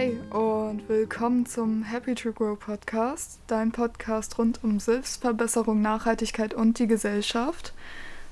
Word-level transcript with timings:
Hey 0.00 0.18
und 0.30 0.88
willkommen 0.88 1.44
zum 1.44 1.82
Happy 1.82 2.14
to 2.14 2.32
Grow 2.32 2.58
Podcast, 2.58 3.38
dein 3.48 3.70
Podcast 3.70 4.38
rund 4.38 4.64
um 4.64 4.80
Selbstverbesserung, 4.80 5.82
Nachhaltigkeit 5.82 6.54
und 6.54 6.78
die 6.78 6.86
Gesellschaft. 6.86 7.74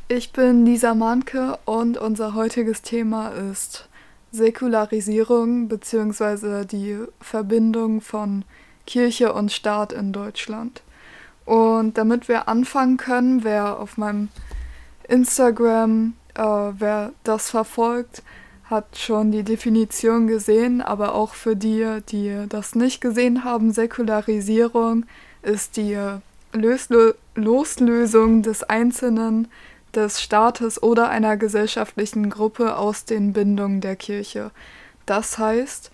Ich 0.09 0.33
bin 0.33 0.65
Lisa 0.65 0.95
Mahnke 0.95 1.59
und 1.67 1.99
unser 1.99 2.33
heutiges 2.33 2.81
Thema 2.81 3.29
ist 3.29 3.87
Säkularisierung 4.33 5.69
bzw. 5.69 6.65
die 6.65 7.01
Verbindung 7.21 8.01
von 8.01 8.47
Kirche 8.87 9.35
und 9.35 9.53
Staat 9.53 9.93
in 9.93 10.15
Deutschland. 10.15 10.83
Und 11.45 11.99
damit 11.99 12.29
wir 12.29 12.49
anfangen 12.49 12.97
können, 12.97 13.45
wer 13.45 13.79
auf 13.79 13.99
meinem 13.99 14.31
Instagram, 15.07 16.15
äh, 16.35 16.41
wer 16.43 17.13
das 17.25 17.51
verfolgt, 17.51 18.23
hat 18.71 18.99
schon 18.99 19.33
die 19.33 19.45
Definition 19.45 20.27
gesehen, 20.27 20.83
aber 20.83 21.15
auch 21.15 21.35
für 21.35 21.57
die, 21.57 22.01
die 22.11 22.45
das 22.49 22.75
nicht 22.75 23.01
gesehen 23.01 23.45
haben, 23.45 23.73
Säkularisierung 23.73 25.07
ist 25.43 25.77
die 25.77 25.99
Löslo 26.53 27.15
Loslösung 27.35 28.43
des 28.43 28.65
Einzelnen, 28.65 29.49
des 29.95 30.21
Staates 30.21 30.83
oder 30.83 31.09
einer 31.09 31.37
gesellschaftlichen 31.37 32.31
Gruppe 32.31 32.77
aus 32.77 33.05
den 33.05 33.33
Bindungen 33.33 33.81
der 33.81 33.97
Kirche. 33.97 34.51
Das 35.07 35.39
heißt, 35.39 35.91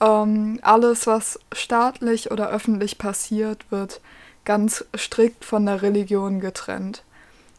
ähm, 0.00 0.58
alles, 0.62 1.06
was 1.06 1.40
staatlich 1.52 2.30
oder 2.30 2.50
öffentlich 2.50 2.98
passiert, 2.98 3.64
wird 3.70 4.00
ganz 4.44 4.84
strikt 4.96 5.44
von 5.44 5.66
der 5.66 5.82
Religion 5.82 6.38
getrennt. 6.38 7.02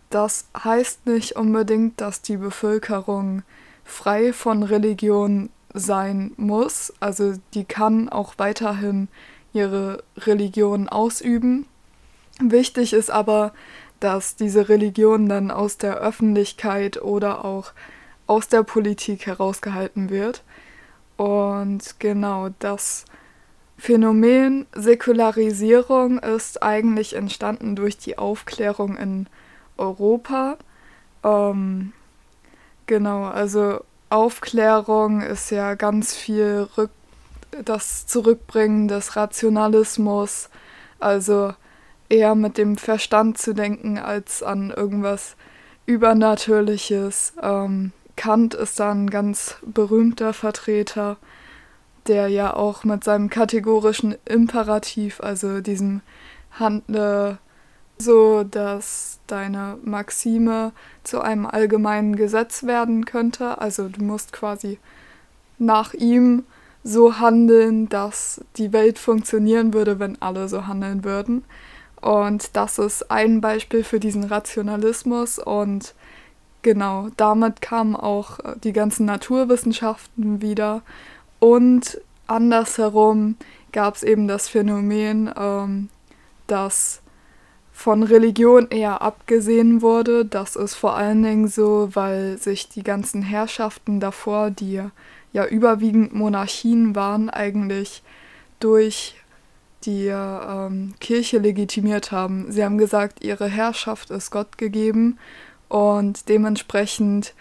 Das 0.10 0.46
heißt 0.64 1.08
nicht 1.08 1.36
unbedingt, 1.36 2.00
dass 2.00 2.22
die 2.22 2.38
Bevölkerung 2.38 3.44
frei 3.86 4.34
von 4.34 4.64
Religion 4.64 5.50
sein 5.74 6.34
muss. 6.36 6.94
Also 7.00 7.36
die 7.54 7.64
kann 7.64 8.10
auch 8.10 8.34
weiterhin 8.38 9.08
ihre 9.54 10.04
Religion 10.18 10.90
ausüben. 10.90 11.66
Wichtig 12.40 12.92
ist 12.92 13.10
aber, 13.10 13.54
dass 14.02 14.36
diese 14.36 14.68
Religion 14.68 15.30
dann 15.30 15.52
aus 15.52 15.78
der 15.78 15.96
Öffentlichkeit 15.96 17.02
oder 17.02 17.46
auch 17.46 17.72
aus 18.28 18.50
der 18.50 18.64
Politik 18.64 19.26
herausgehalten 19.26 20.10
wird. 20.10 20.44
Und 21.16 22.00
genau 22.00 22.50
das 22.60 23.06
Phänomen 23.78 24.66
Säkularisierung 24.74 26.20
ist 26.20 26.62
eigentlich 26.64 27.16
entstanden 27.16 27.76
durch 27.76 27.98
die 27.98 28.18
Aufklärung 28.18 28.98
in 28.98 29.28
Europa. 29.78 30.58
Ähm, 31.24 31.94
Genau, 32.88 33.26
also 33.26 33.84
Aufklärung 34.10 35.22
ist 35.22 35.50
ja 35.50 35.74
ganz 35.76 36.14
viel 36.14 36.68
Rück 36.78 36.92
das 37.64 38.06
Zurückbringen 38.06 38.88
des 38.88 39.16
Rationalismus, 39.16 40.50
also 41.00 41.54
eher 42.10 42.36
mit 42.36 42.58
dem 42.58 42.78
Verstand 42.78 43.38
zu 43.38 43.54
denken 43.54 43.98
als 43.98 44.44
an 44.44 44.72
irgendwas 44.72 45.36
Übernatürliches. 45.86 47.34
Ähm, 47.42 47.92
Kant 48.16 48.54
ist 48.54 48.80
da 48.80 48.92
ein 48.92 49.10
ganz 49.10 49.56
berühmter 49.66 50.34
Vertreter, 50.34 51.18
der 52.08 52.28
ja 52.28 52.54
auch 52.54 52.84
mit 52.84 53.04
seinem 53.04 53.30
kategorischen 53.30 54.16
Imperativ, 54.26 55.20
also 55.22 55.62
diesem 55.62 56.02
Handle 56.52 57.40
so 57.98 58.44
dass 58.44 59.20
deine 59.28 59.78
Maxime 59.84 60.72
zu 61.04 61.22
einem 61.22 61.46
allgemeinen 61.46 62.16
Gesetz 62.16 62.64
werden 62.64 63.06
könnte. 63.06 63.60
Also 63.60 63.88
du 63.90 64.04
musst 64.04 64.34
quasi 64.34 64.80
nach 65.58 65.94
ihm 65.94 66.44
so 66.84 67.18
handeln, 67.20 67.90
dass 67.90 68.42
die 68.58 68.72
Welt 68.72 69.00
funktionieren 69.00 69.74
würde, 69.74 70.00
wenn 70.00 70.22
alle 70.22 70.48
so 70.48 70.68
handeln 70.68 71.04
würden. 71.04 71.44
Und 72.02 72.56
das 72.56 72.78
ist 72.78 73.10
ein 73.10 73.42
Beispiel 73.42 73.84
für 73.84 74.00
diesen 74.00 74.26
Rationalismus 74.26 75.40
und 75.40 75.96
genau, 76.62 77.08
damit 77.18 77.62
kamen 77.62 77.96
auch 77.96 78.40
äh, 78.40 78.56
die 78.64 78.74
ganzen 78.74 79.06
Naturwissenschaften 79.06 80.42
wieder. 80.42 80.84
Und 81.40 82.00
andersherum 82.28 83.38
gab 83.72 83.96
es 83.96 84.04
eben 84.04 84.28
das 84.28 84.48
Phänomen, 84.48 85.32
ähm, 85.36 85.90
dass 86.46 87.02
von 87.76 88.04
Religion 88.04 88.70
eher 88.70 89.02
abgesehen 89.02 89.82
wurde. 89.82 90.24
Das 90.24 90.56
ist 90.56 90.76
vor 90.76 90.96
allen 90.96 91.22
Dingen 91.22 91.50
so, 91.50 91.90
weil 91.92 92.38
sich 92.38 92.70
die 92.70 92.84
ganzen 92.84 93.22
Herrschaften 93.22 94.00
davor, 94.00 94.50
die 94.50 94.82
ja 95.34 95.46
überwiegend 95.46 96.16
Monarchien 96.16 96.96
waren, 96.96 97.30
eigentlich 97.30 98.02
durch 98.62 99.16
die 99.84 100.08
ähm, 100.08 100.94
Kirche 101.02 101.38
legitimiert 101.38 102.14
haben. 102.14 102.50
Sie 102.50 102.64
haben 102.64 102.78
gesagt, 102.78 103.24
ihre 103.24 103.48
Herrschaft 103.48 104.10
ist 104.10 104.32
Gott 104.32 104.58
gegeben 104.58 105.20
und 105.68 106.30
dementsprechend 106.30 107.34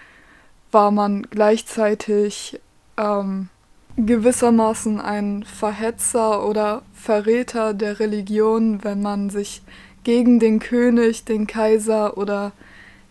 war 0.72 0.90
man 0.90 1.22
gleichzeitig 1.30 2.60
ähm, 2.96 3.50
gewissermaßen 3.96 5.00
ein 5.00 5.44
Verhetzer 5.44 6.44
oder 6.44 6.82
Verräter 6.92 7.72
der 7.72 8.00
Religion, 8.00 8.82
wenn 8.82 9.00
man 9.00 9.30
sich 9.30 9.62
gegen 10.04 10.38
den 10.38 10.60
König, 10.60 11.24
den 11.24 11.46
Kaiser 11.46 12.16
oder 12.16 12.52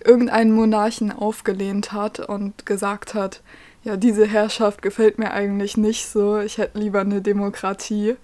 irgendeinen 0.04 0.52
Monarchen 0.52 1.12
aufgelehnt 1.12 1.92
hat 1.92 2.20
und 2.20 2.66
gesagt 2.66 3.14
hat, 3.14 3.42
ja, 3.84 3.98
diese 3.98 4.26
Herrschaft 4.26 4.81
gefällt 4.81 5.18
mir 5.20 5.31
eigentlich 5.31 5.76
nicht 5.76 6.08
so, 6.08 6.40
ich 6.40 6.58
hätte 6.58 6.80
lieber 6.80 7.02
eine 7.02 7.22
Demokratie. 7.22 8.16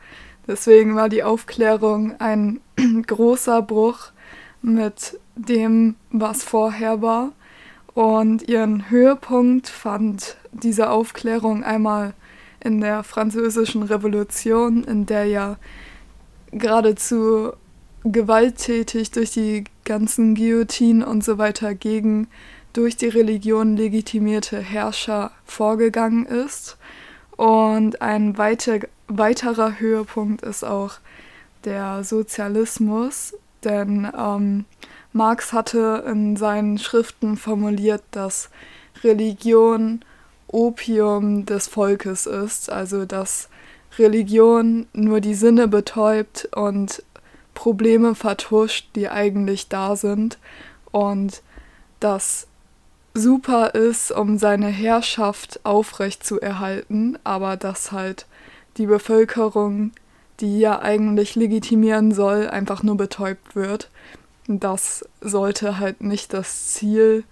Deswegen 0.47 0.95
war 0.95 1.09
die 1.09 1.23
Aufklärung 1.23 2.15
ein 2.19 2.59
großer 3.07 3.61
Bruch 3.61 4.11
mit 4.61 5.19
dem, 5.35 5.95
was 6.11 6.43
vorher 6.43 7.01
war. 7.01 7.33
Und 7.93 8.47
ihren 8.47 8.89
Höhepunkt 8.89 9.67
fand 9.67 10.37
diese 10.51 10.89
Aufklärung 10.89 11.63
einmal 11.63 12.13
in 12.61 12.81
der 12.81 13.03
Französischen 13.03 13.83
Revolution, 13.83 14.83
in 14.83 15.05
der 15.05 15.25
ja 15.25 15.57
geradezu 16.51 17.53
gewalttätig 18.03 19.11
durch 19.11 19.31
die 19.31 19.65
ganzen 19.85 20.35
Guillotinen 20.35 21.03
und 21.03 21.23
so 21.23 21.37
weiter 21.37 21.75
gegen 21.75 22.27
durch 22.73 22.97
die 22.97 23.07
Religion 23.07 23.75
legitimierte 23.75 24.59
Herrscher 24.59 25.31
vorgegangen 25.45 26.25
ist. 26.25 26.77
Und 27.35 28.01
ein 28.01 28.37
weiter, 28.37 28.79
weiterer 29.07 29.79
Höhepunkt 29.79 30.43
ist 30.43 30.63
auch 30.63 30.93
der 31.65 32.03
Sozialismus, 32.03 33.33
denn 33.63 34.07
ähm, 34.17 34.65
Marx 35.11 35.53
hatte 35.53 36.03
in 36.07 36.35
seinen 36.35 36.77
Schriften 36.77 37.37
formuliert, 37.37 38.03
dass 38.11 38.49
Religion 39.03 40.01
Opium 40.47 41.45
des 41.45 41.67
Volkes 41.67 42.25
ist, 42.25 42.71
also 42.71 43.05
dass 43.05 43.49
Religion 43.97 44.87
nur 44.93 45.19
die 45.19 45.33
Sinne 45.33 45.67
betäubt 45.67 46.49
und 46.55 47.03
Probleme 47.59 48.15
vertuscht, 48.15 48.87
die 48.95 49.09
eigentlich 49.09 49.67
da 49.67 49.97
sind 49.97 50.39
und 50.91 51.41
das 51.99 52.47
super 53.13 53.75
ist, 53.75 54.13
um 54.13 54.37
seine 54.37 54.67
Herrschaft 54.67 55.59
aufrecht 55.65 56.23
zu 56.23 56.39
erhalten, 56.39 57.19
aber 57.25 57.57
dass 57.57 57.91
halt 57.91 58.27
die 58.77 58.85
Bevölkerung, 58.85 59.91
die 60.39 60.59
ja 60.59 60.79
eigentlich 60.79 61.35
legitimieren 61.35 62.13
soll, 62.13 62.47
einfach 62.47 62.81
nur 62.81 62.95
betäubt 62.95 63.57
wird. 63.57 63.89
Das 64.47 65.03
sollte 65.19 65.79
halt 65.79 65.99
nicht 66.01 66.31
das 66.31 66.69
Ziel 66.69 67.25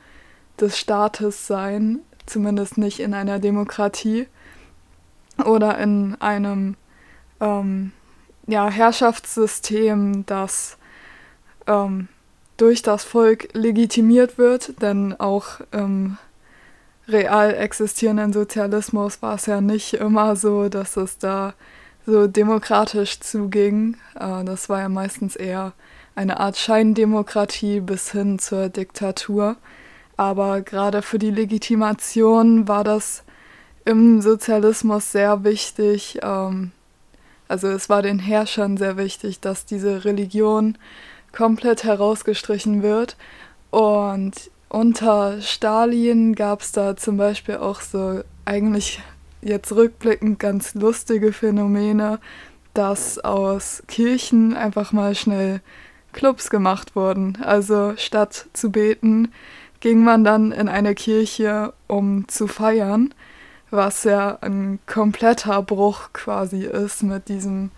des 0.60 0.78
Staates 0.78 1.48
sein, 1.48 2.00
zumindest 2.26 2.78
nicht 2.78 3.00
in 3.00 3.14
einer 3.14 3.40
Demokratie 3.40 4.28
oder 5.46 5.78
in 5.78 6.18
einem 6.20 6.76
ähm, 7.40 7.94
ja, 8.48 8.70
Herrschaftssystem, 8.70 10.26
das 10.26 10.78
ähm, 11.68 12.08
durch 12.58 12.82
das 12.82 13.04
Volk 13.04 13.50
legitimiert 13.54 14.38
wird, 14.38 14.82
denn 14.82 15.20
auch 15.20 15.60
im 15.72 16.18
real 17.08 17.54
existierenden 17.54 18.34
Sozialismus 18.34 19.22
war 19.22 19.36
es 19.36 19.46
ja 19.46 19.62
nicht 19.62 19.94
immer 19.94 20.36
so, 20.36 20.70
dass 20.70 20.98
es 20.98 21.18
da 21.18 21.54
so 22.06 22.28
demokratisch 22.28 23.20
zuging. 23.20 23.98
Äh, 24.16 24.44
das 24.44 24.70
war 24.70 24.82
ja 24.82 24.90
meistens 24.90 25.36
eher 25.36 25.74
eine 26.16 26.40
Art 26.40 26.58
Scheindemokratie 26.58 27.82
bis 27.82 28.12
hin 28.12 28.40
zur 28.40 28.70
Diktatur. 28.70 29.58
Aber 30.16 30.62
gerade 30.62 31.04
für 31.04 31.20
die 31.20 31.30
Legitimation 31.30 32.68
war 32.68 32.84
das 32.84 33.24
im 33.86 34.22
Sozialismus 34.22 35.12
sehr 35.12 35.44
wichtig, 35.44 36.20
ähm, 36.24 36.72
also 37.48 37.68
es 37.70 37.90
war 37.90 38.02
den 38.02 38.20
Herrschern 38.20 38.78
sehr 38.78 38.98
wichtig, 38.98 39.40
dass 39.40 39.66
diese 39.66 40.06
Religion 40.06 40.78
komplett 41.32 41.84
herausgestrichen 41.84 42.84
wird. 42.84 43.16
Und 43.70 44.52
unter 44.70 45.42
Stalin 45.42 46.36
gab 46.36 46.62
es 46.62 46.72
da 46.72 46.96
zum 46.98 47.18
Beispiel 47.18 47.58
auch 47.58 47.82
so 47.82 48.22
eigentlich 48.46 49.02
jetzt 49.42 49.72
rückblickend 49.72 50.40
ganz 50.40 50.74
lustige 50.74 51.32
Phänomene, 51.32 52.20
dass 52.74 53.20
aus 53.20 53.84
Kirchen 53.88 54.56
einfach 54.56 54.92
mal 54.92 55.16
schnell 55.16 55.62
Clubs 56.14 56.50
gemacht 56.50 56.96
wurden. 56.96 57.38
Also 57.42 57.94
statt 57.98 58.48
zu 58.54 58.72
beten, 58.72 59.32
ging 59.80 60.04
man 60.04 60.24
dann 60.24 60.52
in 60.52 60.68
eine 60.68 60.96
Kirche, 60.96 61.74
um 61.88 62.28
zu 62.28 62.48
feiern, 62.48 63.14
was 63.70 64.04
ja 64.04 64.38
ein 64.42 64.80
kompletter 64.86 65.62
Bruch 65.62 66.14
quasi 66.14 66.64
ist 66.64 67.04
mit 67.04 67.28
diesem 67.28 67.72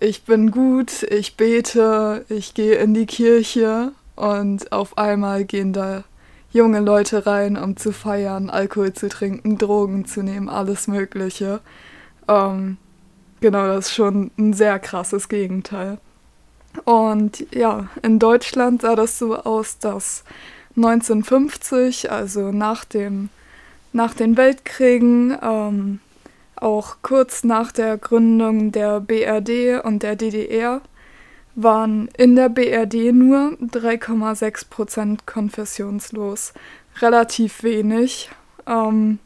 Ich 0.00 0.24
bin 0.24 0.50
gut, 0.50 1.02
ich 1.04 1.36
bete, 1.36 2.24
ich 2.28 2.54
gehe 2.54 2.76
in 2.76 2.94
die 2.94 3.06
Kirche 3.06 3.92
und 4.16 4.72
auf 4.72 4.98
einmal 4.98 5.44
gehen 5.44 5.72
da 5.72 6.04
junge 6.52 6.80
Leute 6.80 7.26
rein, 7.26 7.56
um 7.56 7.76
zu 7.76 7.92
feiern, 7.92 8.50
Alkohol 8.50 8.92
zu 8.92 9.08
trinken, 9.08 9.58
Drogen 9.58 10.04
zu 10.04 10.22
nehmen, 10.22 10.48
alles 10.48 10.88
Mögliche. 10.88 11.60
Ähm, 12.28 12.76
genau, 13.40 13.66
das 13.66 13.86
ist 13.86 13.94
schon 13.94 14.30
ein 14.38 14.52
sehr 14.52 14.78
krasses 14.78 15.28
Gegenteil. 15.28 15.98
Und 16.84 17.46
ja, 17.54 17.88
in 18.02 18.18
Deutschland 18.18 18.82
sah 18.82 18.96
das 18.96 19.18
so 19.18 19.36
aus, 19.36 19.78
dass 19.78 20.24
1950, 20.76 22.10
also 22.10 22.52
nach, 22.52 22.84
dem, 22.84 23.28
nach 23.92 24.14
den 24.14 24.36
Weltkriegen, 24.36 25.36
ähm, 25.42 26.00
auch 26.56 26.98
kurz 27.02 27.44
nach 27.44 27.72
der 27.72 27.96
Gründung 27.96 28.72
der 28.72 29.00
BRD 29.00 29.82
und 29.84 30.02
der 30.02 30.16
DDR, 30.16 30.82
waren 31.54 32.08
in 32.16 32.36
der 32.36 32.48
BRD 32.48 33.12
nur 33.12 33.56
3,6% 33.60 35.20
konfessionslos. 35.26 36.52
Relativ 37.00 37.62
wenig. 37.62 38.30
Ähm, 38.66 39.18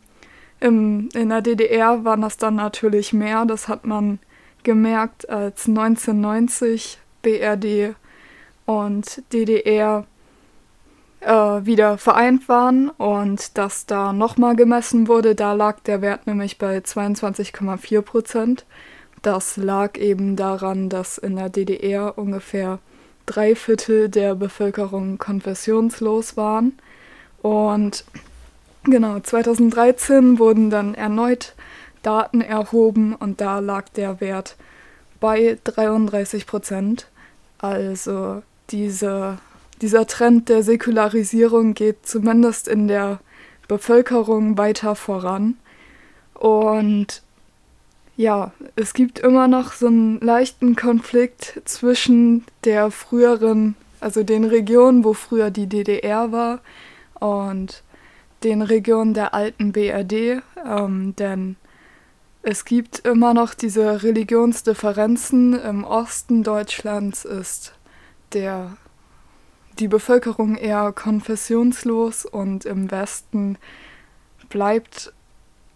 im, 0.60 1.08
in 1.14 1.28
der 1.28 1.42
DDR 1.42 2.04
waren 2.04 2.22
das 2.22 2.36
dann 2.36 2.56
natürlich 2.56 3.12
mehr. 3.12 3.44
Das 3.44 3.68
hat 3.68 3.84
man 3.84 4.18
gemerkt, 4.62 5.28
als 5.28 5.68
1990 5.68 6.98
BRD 7.22 7.94
und 8.64 9.22
DDR 9.32 10.06
äh, 11.24 11.66
wieder 11.66 11.98
vereint 11.98 12.48
waren 12.48 12.90
und 12.90 13.56
dass 13.58 13.86
da 13.86 14.12
nochmal 14.12 14.56
gemessen 14.56 15.08
wurde. 15.08 15.34
Da 15.34 15.52
lag 15.52 15.80
der 15.80 16.02
Wert 16.02 16.26
nämlich 16.26 16.58
bei 16.58 16.78
22,4 16.78 18.02
Prozent. 18.02 18.64
Das 19.22 19.56
lag 19.56 19.96
eben 19.96 20.36
daran, 20.36 20.88
dass 20.88 21.18
in 21.18 21.36
der 21.36 21.48
DDR 21.48 22.18
ungefähr 22.18 22.78
drei 23.26 23.54
Viertel 23.54 24.08
der 24.08 24.34
Bevölkerung 24.34 25.18
konfessionslos 25.18 26.36
waren. 26.36 26.78
Und 27.40 28.04
genau, 28.84 29.20
2013 29.20 30.38
wurden 30.38 30.70
dann 30.70 30.94
erneut 30.94 31.54
Daten 32.02 32.42
erhoben 32.42 33.14
und 33.14 33.40
da 33.40 33.60
lag 33.60 33.88
der 33.90 34.20
Wert 34.20 34.56
bei 35.20 35.58
33 35.64 36.46
Prozent. 36.46 37.08
Also 37.58 38.42
diese, 38.70 39.38
dieser 39.84 40.06
Trend 40.06 40.48
der 40.48 40.62
Säkularisierung 40.62 41.74
geht 41.74 42.06
zumindest 42.06 42.68
in 42.68 42.88
der 42.88 43.20
Bevölkerung 43.68 44.56
weiter 44.56 44.94
voran. 44.94 45.58
Und 46.32 47.20
ja, 48.16 48.52
es 48.76 48.94
gibt 48.94 49.18
immer 49.18 49.46
noch 49.46 49.74
so 49.74 49.88
einen 49.88 50.20
leichten 50.20 50.74
Konflikt 50.74 51.60
zwischen 51.66 52.46
der 52.64 52.90
früheren, 52.90 53.74
also 54.00 54.22
den 54.22 54.44
Regionen, 54.44 55.04
wo 55.04 55.12
früher 55.12 55.50
die 55.50 55.66
DDR 55.66 56.32
war, 56.32 56.60
und 57.20 57.82
den 58.42 58.62
Regionen 58.62 59.12
der 59.12 59.34
alten 59.34 59.72
BRD, 59.72 60.42
ähm, 60.64 61.14
denn 61.18 61.56
es 62.40 62.64
gibt 62.64 63.00
immer 63.00 63.34
noch 63.34 63.52
diese 63.52 64.02
Religionsdifferenzen. 64.02 65.60
Im 65.60 65.84
Osten 65.84 66.42
Deutschlands 66.42 67.26
ist 67.26 67.74
der, 68.32 68.78
die 69.78 69.88
Bevölkerung 69.88 70.56
eher 70.56 70.92
konfessionslos 70.92 72.24
und 72.24 72.64
im 72.64 72.90
Westen 72.90 73.58
bleibt 74.48 75.12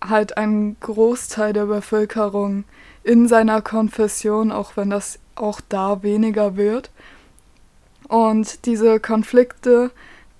halt 0.07 0.37
ein 0.37 0.77
Großteil 0.81 1.53
der 1.53 1.67
Bevölkerung 1.67 2.65
in 3.03 3.27
seiner 3.27 3.63
Konfession, 3.63 4.53
auch 4.53 4.77
wenn 4.77 4.91
das 4.91 5.19
auch 5.35 5.61
da 5.69 6.03
weniger 6.03 6.57
wird. 6.57 6.91
Und 8.09 8.67
diese 8.67 9.01
Konflikte, 9.01 9.91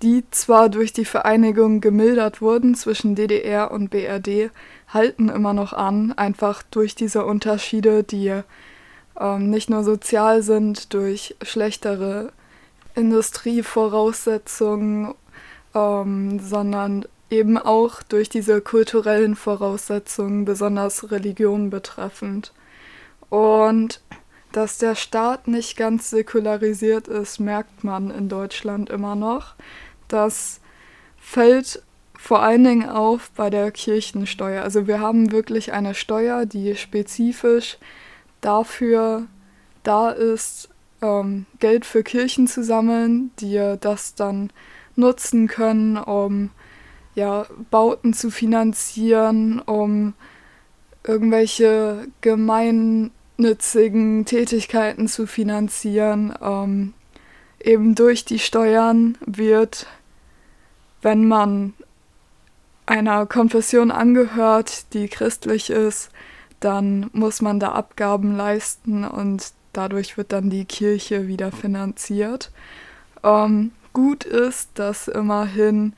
die 0.01 0.23
zwar 0.31 0.69
durch 0.69 0.93
die 0.93 1.05
Vereinigung 1.05 1.81
gemildert 1.81 2.41
wurden 2.41 2.75
zwischen 2.75 3.15
DDR 3.15 3.71
und 3.71 3.89
BRD, 3.89 4.51
halten 4.87 5.29
immer 5.29 5.53
noch 5.53 5.73
an, 5.73 6.13
einfach 6.13 6.63
durch 6.63 6.95
diese 6.95 7.25
Unterschiede, 7.25 8.03
die 8.03 8.41
ähm, 9.19 9.49
nicht 9.49 9.69
nur 9.69 9.83
sozial 9.83 10.41
sind, 10.41 10.93
durch 10.93 11.35
schlechtere 11.41 12.31
Industrievoraussetzungen, 12.99 15.15
ähm, 15.73 16.39
sondern 16.39 17.05
eben 17.29 17.57
auch 17.57 18.01
durch 18.03 18.29
diese 18.29 18.61
kulturellen 18.61 19.35
Voraussetzungen, 19.35 20.45
besonders 20.45 21.11
Religion 21.11 21.69
betreffend. 21.69 22.53
Und 23.29 24.01
dass 24.51 24.79
der 24.79 24.95
Staat 24.95 25.47
nicht 25.47 25.77
ganz 25.77 26.09
säkularisiert 26.09 27.07
ist, 27.07 27.39
merkt 27.39 27.83
man 27.83 28.09
in 28.09 28.29
Deutschland 28.29 28.89
immer 28.89 29.15
noch. 29.15 29.55
Das 30.07 30.59
fällt 31.17 31.83
vor 32.17 32.41
allen 32.41 32.63
Dingen 32.63 32.89
auf 32.89 33.29
bei 33.31 33.49
der 33.49 33.71
Kirchensteuer. 33.71 34.63
Also 34.63 34.87
wir 34.87 34.99
haben 34.99 35.31
wirklich 35.31 35.71
eine 35.71 35.93
Steuer, 35.93 36.45
die 36.45 36.75
spezifisch 36.75 37.77
dafür 38.41 39.27
da 39.83 40.09
ist, 40.09 40.69
ähm, 41.01 41.45
Geld 41.59 41.85
für 41.85 42.03
Kirchen 42.03 42.47
zu 42.47 42.63
sammeln, 42.63 43.31
die 43.39 43.75
das 43.79 44.15
dann 44.15 44.51
nutzen 44.95 45.47
können, 45.47 45.97
um 45.97 46.49
ja, 47.15 47.45
Bauten 47.71 48.13
zu 48.13 48.29
finanzieren, 48.31 49.59
um 49.59 50.13
irgendwelche 51.03 52.07
gemeinnützigen 52.21 54.25
Tätigkeiten 54.25 55.07
zu 55.07 55.27
finanzieren. 55.27 56.33
Ähm, 56.41 56.93
eben 57.61 57.95
durch 57.95 58.25
die 58.25 58.39
Steuern 58.39 59.17
wird, 59.25 59.87
wenn 61.01 61.27
man 61.27 61.73
einer 62.85 63.25
Konfession 63.25 63.91
angehört, 63.91 64.93
die 64.93 65.07
christlich 65.07 65.69
ist, 65.69 66.11
dann 66.59 67.09
muss 67.13 67.41
man 67.41 67.59
da 67.59 67.73
Abgaben 67.73 68.35
leisten 68.35 69.05
und 69.05 69.53
dadurch 69.79 70.17
wird 70.17 70.33
dann 70.33 70.49
die 70.49 70.65
Kirche 70.65 71.29
wieder 71.29 71.53
finanziert. 71.53 72.51
Ähm, 73.23 73.71
gut 73.93 74.25
ist, 74.25 74.71
dass 74.73 75.07
immerhin 75.07 75.93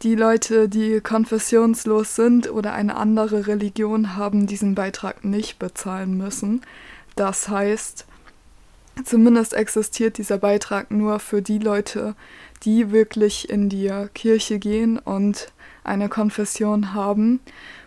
die 0.00 0.14
Leute, 0.14 0.70
die 0.70 1.02
konfessionslos 1.02 2.16
sind 2.16 2.50
oder 2.50 2.72
eine 2.72 2.96
andere 2.96 3.46
Religion 3.46 4.16
haben, 4.16 4.46
diesen 4.46 4.74
Beitrag 4.74 5.22
nicht 5.22 5.58
bezahlen 5.58 6.16
müssen. 6.16 6.62
Das 7.14 7.50
heißt, 7.50 8.06
zumindest 9.04 9.52
existiert 9.52 10.16
dieser 10.16 10.38
Beitrag 10.38 10.90
nur 10.90 11.18
für 11.18 11.42
die 11.42 11.58
Leute, 11.58 12.14
die 12.62 12.90
wirklich 12.90 13.50
in 13.50 13.68
die 13.68 13.92
Kirche 14.14 14.58
gehen 14.58 14.98
und 14.98 15.52
eine 15.84 16.08
Konfession 16.08 16.94
haben. 16.94 17.40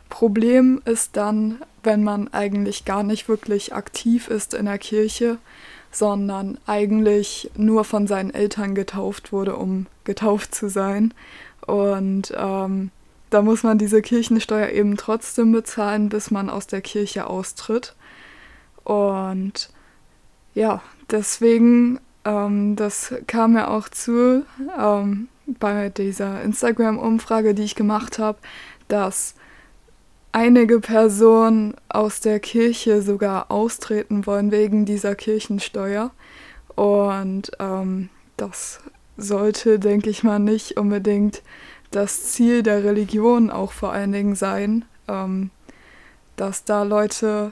Problem 0.09 0.81
ist 0.85 1.15
dann, 1.15 1.61
wenn 1.83 2.03
man 2.03 2.27
eigentlich 2.33 2.85
gar 2.85 3.03
nicht 3.03 3.29
wirklich 3.29 3.73
aktiv 3.73 4.27
ist 4.27 4.53
in 4.53 4.65
der 4.65 4.77
Kirche, 4.77 5.37
sondern 5.91 6.59
eigentlich 6.67 7.49
nur 7.55 7.83
von 7.83 8.07
seinen 8.07 8.33
Eltern 8.33 8.75
getauft 8.75 9.31
wurde, 9.31 9.55
um 9.55 9.87
getauft 10.03 10.53
zu 10.53 10.69
sein 10.69 11.13
und 11.69 12.33
ähm, 12.35 12.89
da 13.29 13.43
muss 13.43 13.61
man 13.61 13.77
diese 13.77 14.01
Kirchensteuer 14.01 14.69
eben 14.69 14.97
trotzdem 14.97 15.51
bezahlen, 15.51 16.09
bis 16.09 16.31
man 16.31 16.49
aus 16.49 16.65
der 16.65 16.81
Kirche 16.81 17.27
austritt. 17.27 17.95
Und 18.83 19.69
ja, 20.55 20.81
deswegen, 21.11 21.99
ähm, 22.25 22.75
das 22.75 23.13
kam 23.27 23.53
mir 23.53 23.69
auch 23.69 23.87
zu 23.87 24.45
ähm, 24.79 25.27
bei 25.45 25.89
dieser 25.89 26.41
Instagram-Umfrage, 26.41 27.53
die 27.53 27.63
ich 27.63 27.75
gemacht 27.75 28.17
habe, 28.17 28.39
dass 28.87 29.35
einige 30.31 30.79
Personen 30.79 31.75
aus 31.89 32.21
der 32.21 32.39
Kirche 32.39 33.01
sogar 33.01 33.51
austreten 33.51 34.25
wollen 34.25 34.51
wegen 34.51 34.85
dieser 34.85 35.15
Kirchensteuer. 35.15 36.11
Und 36.75 37.51
ähm, 37.59 38.09
das 38.37 38.79
sollte, 39.17 39.79
denke 39.79 40.09
ich 40.09 40.23
mal, 40.23 40.39
nicht 40.39 40.77
unbedingt 40.77 41.41
das 41.91 42.31
Ziel 42.31 42.63
der 42.63 42.83
Religion 42.83 43.49
auch 43.49 43.71
vor 43.71 43.91
allen 43.91 44.11
Dingen 44.11 44.35
sein, 44.35 44.85
ähm, 45.07 45.49
dass 46.35 46.63
da 46.63 46.83
Leute 46.83 47.51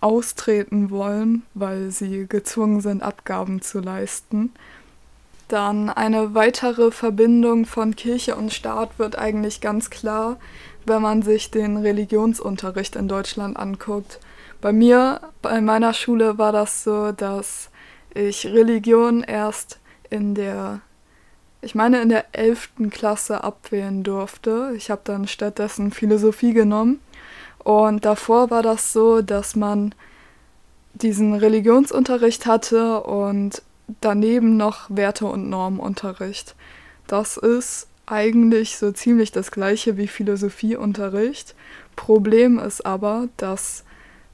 austreten 0.00 0.90
wollen, 0.90 1.42
weil 1.54 1.90
sie 1.90 2.26
gezwungen 2.28 2.80
sind, 2.80 3.02
Abgaben 3.02 3.62
zu 3.62 3.80
leisten. 3.80 4.52
Dann 5.48 5.90
eine 5.90 6.34
weitere 6.34 6.90
Verbindung 6.90 7.66
von 7.66 7.96
Kirche 7.96 8.36
und 8.36 8.52
Staat 8.52 8.98
wird 8.98 9.16
eigentlich 9.18 9.60
ganz 9.60 9.90
klar, 9.90 10.38
wenn 10.86 11.02
man 11.02 11.22
sich 11.22 11.50
den 11.50 11.76
Religionsunterricht 11.76 12.96
in 12.96 13.08
Deutschland 13.08 13.56
anguckt. 13.56 14.20
Bei 14.60 14.72
mir, 14.72 15.20
bei 15.42 15.60
meiner 15.60 15.92
Schule 15.92 16.38
war 16.38 16.52
das 16.52 16.84
so, 16.84 17.12
dass 17.12 17.70
ich 18.14 18.46
Religion 18.46 19.22
erst 19.22 19.80
in 20.10 20.34
der, 20.34 20.80
ich 21.62 21.74
meine 21.74 22.00
in 22.02 22.08
der 22.10 22.26
11. 22.32 22.90
Klasse 22.90 23.42
abwählen 23.42 24.02
durfte. 24.02 24.72
Ich 24.76 24.90
habe 24.90 25.00
dann 25.04 25.26
stattdessen 25.26 25.90
Philosophie 25.90 26.52
genommen. 26.52 27.00
Und 27.58 28.04
davor 28.04 28.50
war 28.50 28.62
das 28.62 28.92
so, 28.92 29.22
dass 29.22 29.56
man 29.56 29.94
diesen 30.94 31.34
Religionsunterricht 31.34 32.46
hatte 32.46 33.02
und 33.02 33.62
daneben 34.00 34.56
noch 34.56 34.88
Werte- 34.88 35.26
und 35.26 35.48
Normenunterricht. 35.48 36.54
Das 37.06 37.36
ist 37.36 37.88
eigentlich 38.06 38.76
so 38.76 38.92
ziemlich 38.92 39.32
das 39.32 39.50
gleiche 39.50 39.96
wie 39.96 40.08
Philosophieunterricht. 40.08 41.54
Problem 41.96 42.58
ist 42.58 42.84
aber, 42.84 43.28
dass 43.36 43.84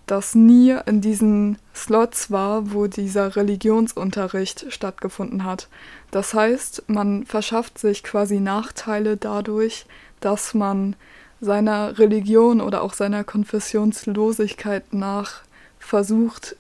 das 0.06 0.34
nie 0.34 0.74
in 0.86 1.00
diesen 1.00 1.58
Slots 1.74 2.30
war, 2.30 2.72
wo 2.72 2.86
dieser 2.86 3.36
Religionsunterricht 3.36 4.66
stattgefunden 4.70 5.44
hat. 5.44 5.68
Das 6.10 6.34
heißt, 6.34 6.84
man 6.88 7.26
verschafft 7.26 7.78
sich 7.78 8.02
quasi 8.02 8.40
Nachteile 8.40 9.16
dadurch, 9.16 9.86
dass 10.20 10.54
man 10.54 10.96
seiner 11.40 11.98
Religion 11.98 12.60
oder 12.60 12.82
auch 12.82 12.94
seiner 12.94 13.22
Konfessionslosigkeit 13.22 14.92
nach 14.92 15.42
versucht, 15.78 16.56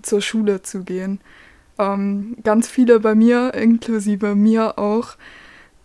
zur 0.00 0.20
Schule 0.20 0.62
zu 0.62 0.84
gehen. 0.84 1.20
Ähm, 1.78 2.36
ganz 2.42 2.68
viele 2.68 3.00
bei 3.00 3.14
mir, 3.14 3.54
inklusive 3.54 4.34
mir 4.34 4.78
auch, 4.78 5.16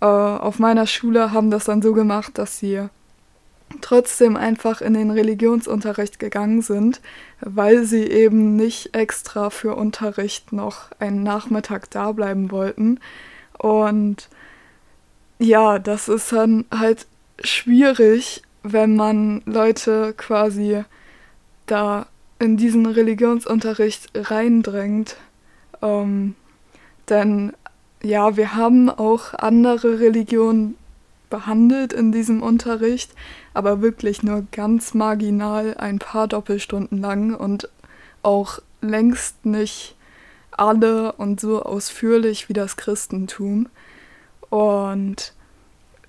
äh, 0.02 0.06
auf 0.06 0.60
meiner 0.60 0.88
Schule 0.88 1.32
haben 1.32 1.52
das 1.52 1.66
dann 1.66 1.82
so 1.82 1.94
gemacht, 1.94 2.38
dass 2.38 2.60
sie 2.60 2.88
trotzdem 3.82 4.38
einfach 4.38 4.82
in 4.82 4.94
den 4.94 5.12
Religionsunterricht 5.12 6.20
gegangen 6.20 6.62
sind, 6.62 7.02
weil 7.42 7.84
sie 7.84 8.06
eben 8.06 8.56
nicht 8.56 8.96
extra 8.96 9.50
für 9.50 9.76
Unterricht 9.76 10.54
noch 10.54 10.90
einen 11.00 11.24
Nachmittag 11.24 11.90
da 11.92 12.12
bleiben 12.12 12.52
wollten. 12.52 13.00
Und 13.58 14.30
ja, 15.40 15.80
das 15.80 16.08
ist 16.08 16.32
dann 16.32 16.66
halt 16.72 17.06
schwierig, 17.44 18.42
wenn 18.64 18.96
man 18.96 19.42
Leute 19.46 20.14
quasi 20.16 20.84
da 21.66 22.08
in 22.40 22.58
diesen 22.58 22.86
Religionsunterricht 22.86 24.10
reindrängt. 24.16 25.18
Ähm, 25.82 26.36
denn 27.10 27.54
ja, 28.02 28.38
wir 28.38 28.56
haben 28.56 28.90
auch 28.90 29.34
andere 29.34 30.00
Religionen 30.00 30.76
behandelt 31.30 31.94
in 31.94 32.12
diesem 32.12 32.42
Unterricht, 32.42 33.12
aber 33.54 33.82
wirklich 33.82 34.24
nur 34.24 34.46
ganz 34.52 34.94
marginal 34.94 35.76
ein 35.78 36.00
paar 36.00 36.28
Doppelstunden 36.28 37.00
lang 37.00 37.34
und 37.36 37.70
auch 38.24 38.60
längst 38.82 39.46
nicht 39.46 39.96
alle 40.52 41.14
und 41.14 41.40
so 41.40 41.64
ausführlich 41.64 42.50
wie 42.50 42.54
das 42.54 42.78
Christentum. 42.78 43.68
Und 44.50 45.34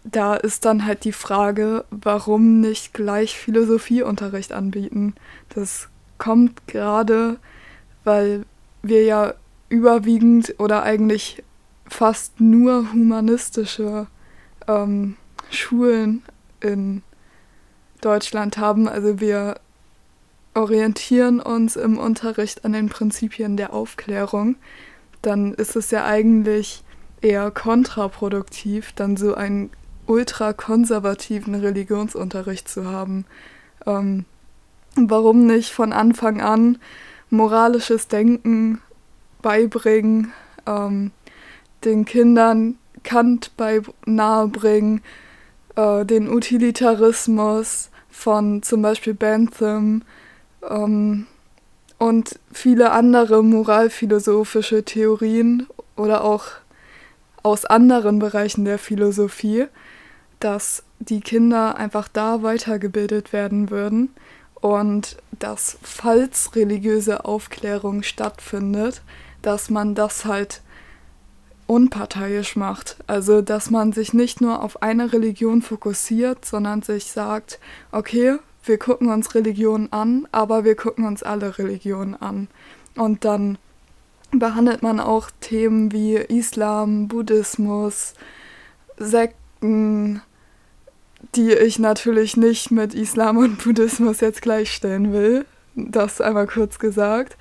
da 0.05 0.35
ist 0.35 0.65
dann 0.65 0.87
halt 0.87 1.05
die 1.05 1.13
Frage, 1.13 1.85
warum 1.91 2.61
nicht 2.61 2.95
gleich 2.95 3.37
Philosophieunterricht 3.39 4.53
anbieten. 4.53 5.15
Das 5.55 5.89
kommt 6.19 6.67
gerade, 6.67 7.39
weil 8.05 8.45
wir 8.83 9.05
ja 9.05 9.35
überwiegend 9.69 10.55
oder 10.59 10.83
eigentlich 10.83 11.43
fast 11.89 12.41
nur 12.41 12.93
humanistische 12.93 14.07
ähm, 14.67 15.17
Schulen 15.51 16.23
in 16.61 17.03
Deutschland 18.01 18.59
haben. 18.59 18.89
Also 18.89 19.21
wir 19.21 19.61
orientieren 20.55 21.41
uns 21.41 21.77
im 21.77 21.99
Unterricht 21.99 22.65
an 22.65 22.73
den 22.73 22.89
Prinzipien 22.89 23.57
der 23.57 23.73
Aufklärung. 23.73 24.57
Dann 25.23 25.55
ist 25.55 25.77
es 25.77 25.91
ja 25.91 26.05
eigentlich 26.05 26.83
eher 27.21 27.51
kontraproduktiv, 27.51 28.93
dann 28.95 29.17
so 29.17 29.35
einen 29.35 29.71
ultrakonservativen 30.07 31.55
Religionsunterricht 31.55 32.69
zu 32.69 32.87
haben. 32.87 33.25
Ähm, 33.87 34.25
warum 34.95 35.47
nicht 35.47 35.73
von 35.73 35.93
Anfang 35.93 36.41
an 36.41 36.79
moralisches 37.31 38.09
Denken 38.09 38.81
beibringen, 39.43 40.33
ähm, 40.67 41.11
den 41.85 42.05
Kindern 42.05 42.79
Kant 43.05 43.53
bei 43.57 43.81
nahebringen, 44.05 45.03
äh, 45.77 46.05
den 46.05 46.29
Utilitarismus 46.29 47.91
von 48.11 48.63
zum 48.63 48.83
Beispiel 48.83 49.15
Bentham 49.15 50.03
ähm, 50.69 51.27
und 51.99 52.39
viele 52.53 52.91
andere 52.91 53.43
moralphilosophische 53.43 54.85
Theorien 54.85 55.67
oder 55.97 56.25
auch 56.25 56.45
aus 57.43 57.65
anderen 57.65 58.19
Bereichen 58.19 58.65
der 58.65 58.79
Philosophie, 58.79 59.67
dass 60.41 60.83
die 60.99 61.21
Kinder 61.21 61.77
einfach 61.77 62.09
da 62.09 62.43
weitergebildet 62.43 63.33
werden 63.33 63.71
würden 63.71 64.11
und 64.61 65.17
dass 65.39 65.79
falls 65.83 66.55
religiöse 66.57 67.25
Aufklärung 67.25 68.03
stattfindet, 68.03 69.03
dass 69.43 69.71
man 69.71 69.95
das 69.95 70.25
halt 70.25 70.63
unparteiisch 71.69 72.57
macht. 72.57 72.97
Also, 73.07 73.43
dass 73.43 73.71
man 73.71 73.93
sich 73.93 74.13
nicht 74.13 74.41
nur 74.41 74.63
auf 74.63 74.83
eine 74.83 75.13
Religion 75.13 75.63
fokussiert, 75.63 76.45
sondern 76.45 76.83
sich 76.83 77.05
sagt, 77.05 77.61
okay, 77.93 78.39
wir 78.65 78.79
gucken 78.79 79.11
uns 79.11 79.35
Religionen 79.35 79.93
an, 79.93 80.27
aber 80.33 80.65
wir 80.65 80.75
gucken 80.75 81.07
uns 81.07 81.23
alle 81.23 81.59
Religionen 81.59 82.15
an. 82.15 82.49
Und 82.97 83.25
dann 83.25 83.59
behandelt 84.31 84.83
man 84.83 84.99
auch 84.99 85.31
Themen 85.41 85.93
wie 85.93 86.17
Islam, 86.17 87.09
Buddhismus, 87.09 88.15
Sekten, 88.97 90.23
die 91.35 91.53
ich 91.53 91.79
natürlich 91.79 92.37
nicht 92.37 92.71
mit 92.71 92.95
Islam 92.95 93.37
und 93.37 93.63
Buddhismus 93.63 94.21
jetzt 94.21 94.43
gleichstellen 94.43 95.13
will. 95.13 95.45
Das 95.75 96.21
einmal 96.21 96.47
kurz 96.47 96.79
gesagt. 96.79 97.37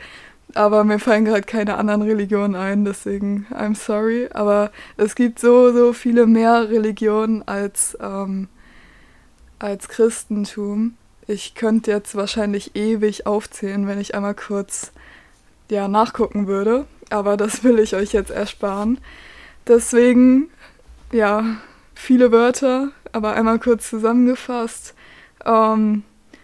Aber 0.54 0.84
mir 0.84 1.00
fallen 1.00 1.26
gerade 1.26 1.44
keine 1.44 1.76
anderen 1.78 2.02
Religionen 2.02 2.56
ein, 2.56 2.86
deswegen 2.86 3.46
I'm 3.52 3.76
sorry. 3.76 4.30
Aber 4.34 4.72
es 4.96 5.16
gibt 5.16 5.40
so, 5.40 5.74
so 5.74 5.94
viele 5.94 6.26
mehr 6.26 6.70
Religionen 6.70 7.48
als, 7.48 7.98
ähm, 8.02 8.48
als 9.60 9.90
Christentum. 9.90 10.96
Ich 11.28 11.56
könnte 11.56 11.92
jetzt 11.92 12.16
wahrscheinlich 12.16 12.76
ewig 12.76 13.28
aufzählen, 13.28 13.88
wenn 13.88 14.00
ich 14.00 14.16
einmal 14.16 14.36
kurz 14.36 14.94
ja, 15.70 15.88
nachgucken 15.88 16.48
würde. 16.48 16.86
Aber 17.10 17.38
das 17.38 17.64
will 17.64 17.80
ich 17.80 17.96
euch 17.96 18.14
jetzt 18.14 18.32
ersparen. 18.32 19.00
Deswegen, 19.68 20.50
ja, 21.12 21.44
viele 21.94 22.32
Wörter, 22.32 22.92
aber 23.12 23.34
einmal 23.34 23.60
kurz 23.60 23.90
zusammengefasst. 23.90 24.94
Ähm, 25.46 26.04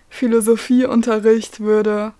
Philosophieunterricht 0.10 1.62
würde 1.62 2.14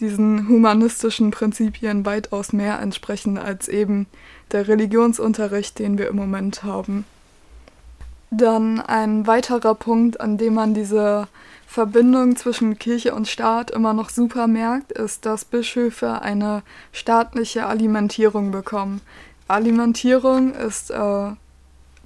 diesen 0.00 0.48
humanistischen 0.48 1.30
Prinzipien 1.30 2.04
weitaus 2.06 2.52
mehr 2.52 2.80
entsprechen 2.80 3.38
als 3.38 3.68
eben 3.68 4.06
der 4.52 4.68
Religionsunterricht, 4.68 5.78
den 5.78 5.98
wir 5.98 6.08
im 6.08 6.16
Moment 6.16 6.62
haben. 6.62 7.04
Dann 8.30 8.80
ein 8.80 9.26
weiterer 9.26 9.74
Punkt, 9.74 10.20
an 10.20 10.38
dem 10.38 10.54
man 10.54 10.74
diese 10.74 11.28
Verbindung 11.66 12.36
zwischen 12.36 12.78
Kirche 12.78 13.14
und 13.14 13.28
Staat 13.28 13.70
immer 13.70 13.92
noch 13.92 14.10
super 14.10 14.46
merkt, 14.46 14.92
ist, 14.92 15.26
dass 15.26 15.44
Bischöfe 15.44 16.20
eine 16.22 16.62
staatliche 16.92 17.66
Alimentierung 17.66 18.50
bekommen. 18.50 19.00
Alimentierung 19.46 20.52
ist 20.54 20.90
äh, 20.90 21.30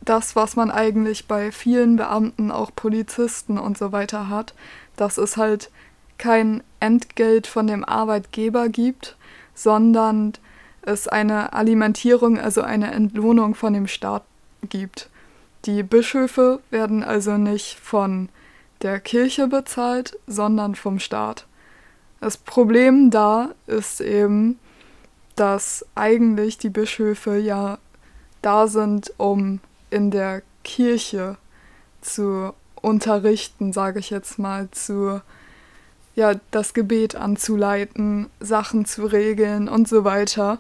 das, 0.03 0.37
was 0.37 0.57
man 0.57 0.71
eigentlich 0.71 1.27
bei 1.27 1.53
vielen 1.53 1.97
Beamten, 1.97 2.51
auch 2.51 2.71
Polizisten 2.75 3.59
und 3.59 3.79
so 3.79 3.93
weiter 3.93 4.29
hat. 4.29 4.55
Das 4.97 5.19
ist 5.19 5.37
halt 5.37 5.71
kein 6.19 6.63
Entgelt 6.81 7.47
von 7.47 7.67
dem 7.67 7.85
Arbeitgeber 7.85 8.69
gibt, 8.69 9.17
sondern 9.55 10.35
es 10.83 11.09
eine 11.09 11.53
Alimentierung, 11.53 12.39
also 12.39 12.63
eine 12.63 12.93
Entlohnung 12.93 13.55
von 13.55 13.73
dem 13.73 13.87
Staat 13.87 14.25
gibt. 14.69 15.09
Die 15.65 15.83
Bischöfe 15.83 16.61
werden 16.71 17.03
also 17.03 17.39
nicht 17.39 17.79
von 17.79 18.29
der 18.83 19.01
Kirche 19.01 19.47
bezahlt, 19.47 20.19
sondern 20.27 20.75
vom 20.75 20.99
Staat. 20.99 21.47
Das 22.21 22.37
Problem 22.37 23.11
da 23.11 23.51
ist 23.67 24.01
eben, 24.01 24.59
dass 25.37 25.85
eigentlich 25.95 26.59
die 26.59 26.69
Bischöfe 26.69 27.39
ja 27.39 27.79
da 28.43 28.67
sind, 28.67 29.13
um 29.17 29.61
in 29.91 30.11
der 30.11 30.43
Kirche 30.65 31.37
zu 32.01 32.53
unterrichten, 32.81 33.73
sage 33.73 33.99
ich 33.99 34.11
jetzt 34.11 34.39
mal, 34.39 34.71
zu 34.71 35.23
ja, 36.15 36.35
das 36.51 36.75
Gebet 36.75 37.17
anzuleiten, 37.17 38.29
Sachen 38.41 38.85
zu 38.85 39.07
regeln 39.07 39.69
und 39.69 39.89
so 39.89 40.05
weiter. 40.05 40.59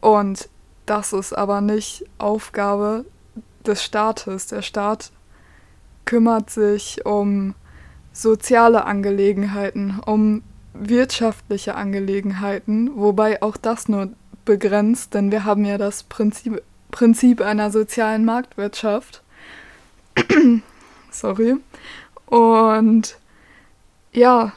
Und 0.00 0.48
das 0.86 1.12
ist 1.12 1.32
aber 1.32 1.60
nicht 1.60 2.04
Aufgabe 2.18 3.04
des 3.64 3.82
Staates. 3.82 4.46
Der 4.48 4.62
Staat 4.62 5.12
kümmert 6.04 6.50
sich 6.50 7.06
um 7.06 7.54
soziale 8.12 8.84
Angelegenheiten, 8.84 10.00
um 10.04 10.42
wirtschaftliche 10.74 11.74
Angelegenheiten, 11.74 12.90
wobei 12.96 13.42
auch 13.42 13.56
das 13.56 13.88
nur 13.88 14.10
begrenzt, 14.44 15.14
denn 15.14 15.30
wir 15.30 15.44
haben 15.44 15.64
ja 15.64 15.78
das 15.78 16.02
Prinzip, 16.02 16.62
Prinzip 16.90 17.40
einer 17.40 17.70
sozialen 17.70 18.24
Marktwirtschaft. 18.24 19.22
Sorry. 21.10 21.56
Und 22.26 23.16
ja, 24.12 24.52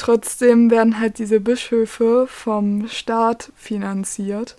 trotzdem 0.00 0.70
werden 0.70 0.98
halt 0.98 1.18
diese 1.18 1.40
Bischöfe 1.40 2.26
vom 2.26 2.88
Staat 2.88 3.52
finanziert, 3.54 4.56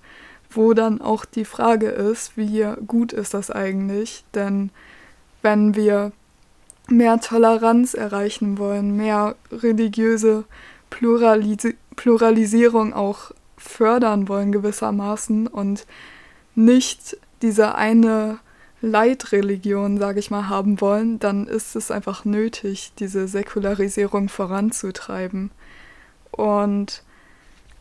wo 0.51 0.73
dann 0.73 1.01
auch 1.01 1.25
die 1.25 1.45
Frage 1.45 1.87
ist, 1.87 2.37
wie 2.37 2.65
gut 2.85 3.11
ist 3.11 3.33
das 3.33 3.49
eigentlich? 3.49 4.23
Denn 4.35 4.69
wenn 5.41 5.75
wir 5.75 6.11
mehr 6.87 7.19
Toleranz 7.19 7.95
erreichen 7.95 8.59
wollen, 8.59 8.95
mehr 8.95 9.35
religiöse 9.51 10.45
Pluralis 10.89 11.73
Pluralisierung 11.95 12.93
auch 12.93 13.31
fördern 13.57 14.27
wollen 14.27 14.51
gewissermaßen 14.51 15.47
und 15.47 15.85
nicht 16.55 17.17
diese 17.41 17.75
eine 17.75 18.39
Leitreligion, 18.81 19.99
sage 19.99 20.19
ich 20.19 20.31
mal, 20.31 20.49
haben 20.49 20.81
wollen, 20.81 21.19
dann 21.19 21.47
ist 21.47 21.75
es 21.75 21.91
einfach 21.91 22.25
nötig, 22.25 22.91
diese 22.99 23.27
Säkularisierung 23.27 24.27
voranzutreiben. 24.27 25.51
Und 26.31 27.03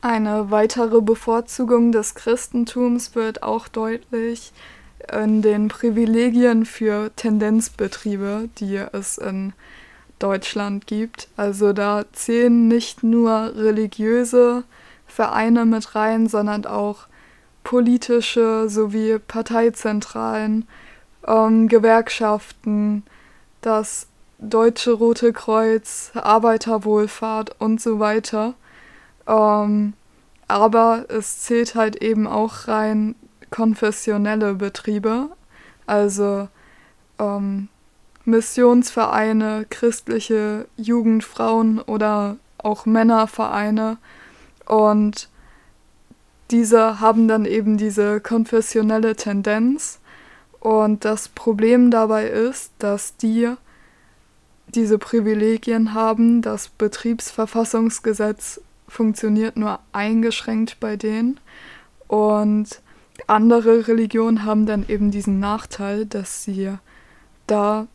eine 0.03 0.51
weitere 0.51 1.01
Bevorzugung 1.01 1.93
des 1.93 2.15
Christentums 2.15 3.15
wird 3.15 3.43
auch 3.43 3.69
deutlich 3.69 4.53
in 5.13 5.43
den 5.43 5.69
Privilegien 5.69 6.67
für 6.67 7.11
Tendenzbetriebe, 7.17 8.49
die 8.59 8.77
es 8.77 9.19
in 9.19 9.53
Deutschland 10.19 10.87
gibt. 10.87 11.29
Also 11.37 11.73
da 11.73 12.05
zählen 12.13 12.69
nicht 12.69 13.03
nur 13.03 13.53
religiöse 13.57 14.65
Vereine 15.07 15.65
mit 15.65 15.95
rein, 15.95 16.29
sondern 16.29 16.67
auch 16.67 17.09
politische 17.65 18.69
sowie 18.69 19.19
Parteizentralen, 19.19 20.67
ähm, 21.27 21.69
Gewerkschaften, 21.69 23.05
das 23.61 24.07
Deutsche 24.39 24.93
Rote 24.93 25.33
Kreuz, 25.33 26.13
Arbeiterwohlfahrt 26.15 27.61
und 27.61 27.81
so 27.81 28.01
weiter. 28.01 28.55
Ähm, 29.27 29.93
aber 30.49 31.05
es 31.09 31.43
zählt 31.43 31.75
halt 31.75 31.97
eben 32.03 32.27
auch 32.27 32.69
rein 32.69 33.15
konfessionelle 33.51 34.55
Betriebe, 34.55 35.29
also 35.87 36.49
ähm, 37.19 37.69
Missionsvereine, 38.25 39.67
christliche 39.69 40.67
Jugendfrauen 40.77 41.81
oder 41.81 42.37
auch 42.59 42.87
Männervereine. 42.87 43.99
Und 44.67 45.29
diese 46.51 47.01
haben 47.01 47.29
dann 47.29 47.45
eben 47.45 47.77
diese 47.77 48.21
konfessionelle 48.21 49.17
Tendenz. 49.17 50.01
Und 50.61 51.05
das 51.05 51.29
Problem 51.29 51.91
dabei 51.91 52.27
ist, 52.29 52.73
dass 52.79 53.17
die 53.17 53.55
diese 54.69 54.99
Privilegien 54.99 55.95
haben. 55.95 56.43
Das 56.43 56.69
Betriebsverfassungsgesetz 56.69 58.61
funktioniert 58.87 59.57
nur 59.57 59.81
eingeschränkt 59.93 60.79
bei 60.81 60.97
denen. 60.97 61.41
Und 62.09 62.83
andere 63.27 63.89
Religionen 63.89 64.45
haben 64.45 64.67
dann 64.67 64.89
eben 64.89 65.11
diesen 65.11 65.41
Nachteil, 65.41 66.07
dass 66.07 66.45
sie 66.45 66.75
da 67.47 67.87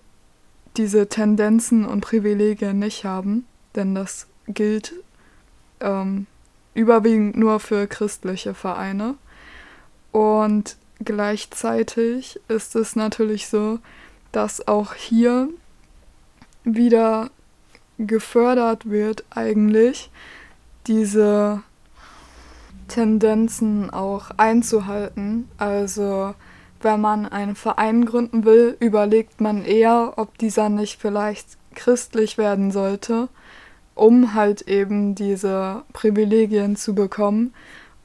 diese 0.78 1.08
Tendenzen 1.08 1.86
und 1.86 2.02
Privilegien 2.02 2.80
nicht 2.80 3.06
haben, 3.06 3.46
denn 3.76 3.96
das 3.96 4.28
gilt 4.48 4.94
ähm, 5.80 6.28
überwiegend 6.74 7.38
nur 7.38 7.60
für 7.60 7.88
christliche 7.88 8.54
Vereine. 8.54 9.16
Und 10.12 10.78
gleichzeitig 11.04 12.40
ist 12.48 12.76
es 12.76 12.96
natürlich 12.96 13.48
so, 13.48 13.80
dass 14.32 14.68
auch 14.68 14.94
hier 14.94 15.50
wieder 16.64 17.30
gefördert 17.98 18.90
wird 18.90 19.24
eigentlich 19.30 20.10
diese 20.88 21.62
Tendenzen 22.88 23.90
auch 23.90 24.32
einzuhalten. 24.38 25.50
Also 25.58 26.36
wenn 26.82 27.02
man 27.02 27.26
einen 27.26 27.56
Verein 27.56 28.06
gründen 28.06 28.46
will, 28.46 28.78
überlegt 28.80 29.42
man 29.42 29.64
eher, 29.64 30.14
ob 30.18 30.38
dieser 30.38 30.70
nicht 30.70 31.00
vielleicht 31.00 31.58
christlich 31.74 32.38
werden 32.38 32.72
sollte, 32.72 33.28
um 33.96 34.34
halt 34.34 34.64
eben 34.64 35.16
diese 35.16 35.84
Privilegien 35.94 36.76
zu 36.76 36.94
bekommen. 36.94 37.54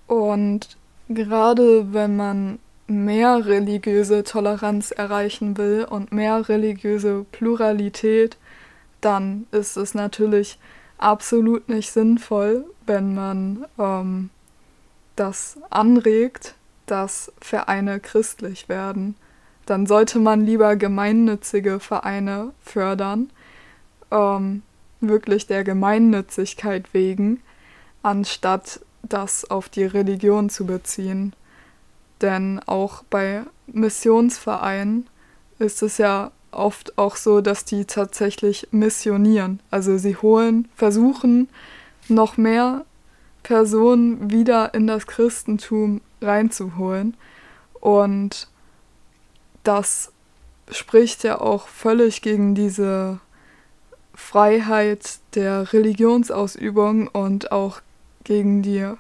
Und 0.07 0.76
gerade 1.09 1.92
wenn 1.92 2.16
man 2.16 2.59
mehr 2.90 3.46
religiöse 3.46 4.24
Toleranz 4.24 4.90
erreichen 4.90 5.57
will 5.57 5.87
und 5.88 6.12
mehr 6.12 6.48
religiöse 6.48 7.24
Pluralität, 7.31 8.37
dann 9.00 9.46
ist 9.53 9.76
es 9.76 9.94
natürlich 9.94 10.59
absolut 10.98 11.68
nicht 11.68 11.90
sinnvoll, 11.92 12.64
wenn 12.87 13.14
man 13.14 13.64
ähm, 13.79 14.31
das 15.16 15.59
anregt, 15.70 16.55
dass 16.87 17.33
Vereine 17.40 18.00
christlich 18.00 18.68
werden, 18.68 19.14
dann 19.66 19.87
sollte 19.87 20.18
man 20.18 20.44
lieber 20.44 20.76
gemeinnützige 20.76 21.79
Vereine 21.79 22.53
fördern, 22.61 23.31
ähm, 24.11 24.62
wirklich 25.00 25.46
der 25.46 25.62
Gemeinnützigkeit 25.64 26.92
wegen, 26.92 27.40
anstatt 28.03 28.81
das 29.03 29.48
auf 29.50 29.68
die 29.68 29.85
Religion 29.85 30.50
zu 30.50 30.66
beziehen. 30.66 31.33
Denn 32.23 32.61
auch 32.67 33.03
bei 33.09 33.45
Missionsvereinen 33.67 35.09
ist 35.59 35.83
es 35.83 35.99
ja 35.99 36.33
oft 36.53 36.99
auch 36.99 37.17
so, 37.17 37.41
dass 37.41 37.65
die 37.65 37.85
tatsächlich 37.85 38.69
missionieren. 38.71 39.61
Also 39.71 39.97
sie 39.99 40.17
holen, 40.17 40.69
versuchen 40.75 41.49
noch 42.09 42.37
mehr 42.37 42.85
Personen 43.43 44.31
wieder 44.31 44.75
in 44.75 44.87
das 44.87 45.07
Christentum 45.07 46.01
reinzuholen. 46.21 47.17
Und 47.81 48.49
das 49.63 50.13
spricht 50.71 51.25
ja 51.25 51.41
auch 51.41 51.69
völlig 51.69 52.23
gegen 52.23 52.55
diese 52.55 53.21
Freiheit 54.15 55.21
der 55.35 55.73
Religionsausübung 55.73 57.09
und 57.09 57.53
auch 57.53 57.81
gegen 58.25 58.63
die 58.63 58.93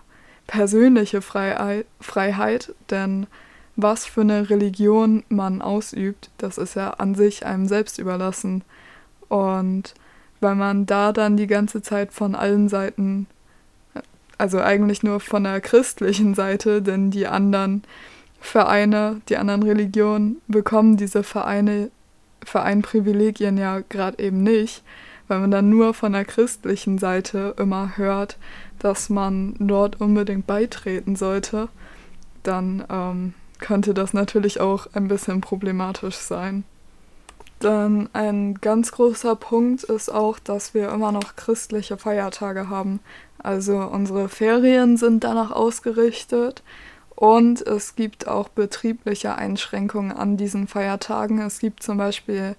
persönliche 0.50 1.22
Freiheit, 1.22 2.74
denn 2.90 3.28
was 3.76 4.04
für 4.04 4.22
eine 4.22 4.50
Religion 4.50 5.22
man 5.28 5.62
ausübt, 5.62 6.30
das 6.38 6.58
ist 6.58 6.74
ja 6.74 6.90
an 6.90 7.14
sich 7.14 7.46
einem 7.46 7.68
selbst 7.68 7.98
überlassen. 7.98 8.64
Und 9.28 9.94
wenn 10.40 10.58
man 10.58 10.86
da 10.86 11.12
dann 11.12 11.36
die 11.36 11.46
ganze 11.46 11.82
Zeit 11.82 12.12
von 12.12 12.34
allen 12.34 12.68
Seiten 12.68 13.28
also 14.38 14.60
eigentlich 14.60 15.04
nur 15.04 15.20
von 15.20 15.44
der 15.44 15.60
christlichen 15.60 16.34
Seite, 16.34 16.82
denn 16.82 17.12
die 17.12 17.28
anderen 17.28 17.84
Vereine, 18.40 19.20
die 19.28 19.36
anderen 19.36 19.62
Religionen 19.62 20.40
bekommen 20.48 20.96
diese 20.96 21.22
Vereine, 21.22 21.90
Vereinprivilegien 22.44 23.56
ja 23.56 23.82
gerade 23.88 24.18
eben 24.18 24.42
nicht, 24.42 24.82
weil 25.30 25.38
man 25.38 25.52
dann 25.52 25.70
nur 25.70 25.94
von 25.94 26.12
der 26.12 26.24
christlichen 26.24 26.98
Seite 26.98 27.54
immer 27.56 27.96
hört, 27.96 28.36
dass 28.80 29.10
man 29.10 29.54
dort 29.60 30.00
unbedingt 30.00 30.48
beitreten 30.48 31.14
sollte, 31.14 31.68
dann 32.42 32.84
ähm, 32.90 33.34
könnte 33.60 33.94
das 33.94 34.12
natürlich 34.12 34.60
auch 34.60 34.88
ein 34.92 35.06
bisschen 35.06 35.40
problematisch 35.40 36.16
sein. 36.16 36.64
Dann 37.60 38.08
ein 38.12 38.54
ganz 38.54 38.90
großer 38.90 39.36
Punkt 39.36 39.84
ist 39.84 40.08
auch, 40.12 40.40
dass 40.40 40.74
wir 40.74 40.88
immer 40.88 41.12
noch 41.12 41.36
christliche 41.36 41.96
Feiertage 41.96 42.68
haben. 42.68 42.98
Also 43.38 43.78
unsere 43.78 44.28
Ferien 44.28 44.96
sind 44.96 45.22
danach 45.22 45.52
ausgerichtet 45.52 46.64
und 47.14 47.64
es 47.64 47.94
gibt 47.94 48.26
auch 48.26 48.48
betriebliche 48.48 49.36
Einschränkungen 49.36 50.10
an 50.10 50.36
diesen 50.36 50.66
Feiertagen. 50.66 51.38
Es 51.38 51.60
gibt 51.60 51.84
zum 51.84 51.98
Beispiel 51.98 52.56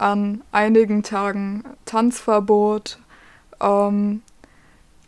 an 0.00 0.42
einigen 0.52 1.02
Tagen 1.02 1.64
Tanzverbot, 1.84 2.98
ähm, 3.60 4.22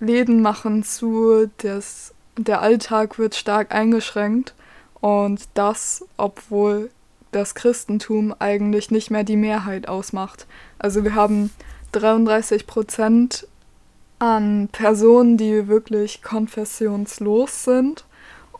Läden 0.00 0.42
machen 0.42 0.84
zu, 0.84 1.50
das, 1.58 2.14
der 2.36 2.62
Alltag 2.62 3.18
wird 3.18 3.34
stark 3.34 3.74
eingeschränkt 3.74 4.54
und 5.00 5.48
das, 5.54 6.04
obwohl 6.16 6.90
das 7.32 7.54
Christentum 7.54 8.34
eigentlich 8.38 8.90
nicht 8.90 9.10
mehr 9.10 9.24
die 9.24 9.36
Mehrheit 9.36 9.88
ausmacht. 9.88 10.46
Also 10.78 11.04
wir 11.04 11.14
haben 11.14 11.50
33 11.92 12.66
Prozent 12.66 13.46
an 14.18 14.68
Personen, 14.72 15.36
die 15.36 15.68
wirklich 15.68 16.22
konfessionslos 16.22 17.64
sind. 17.64 18.04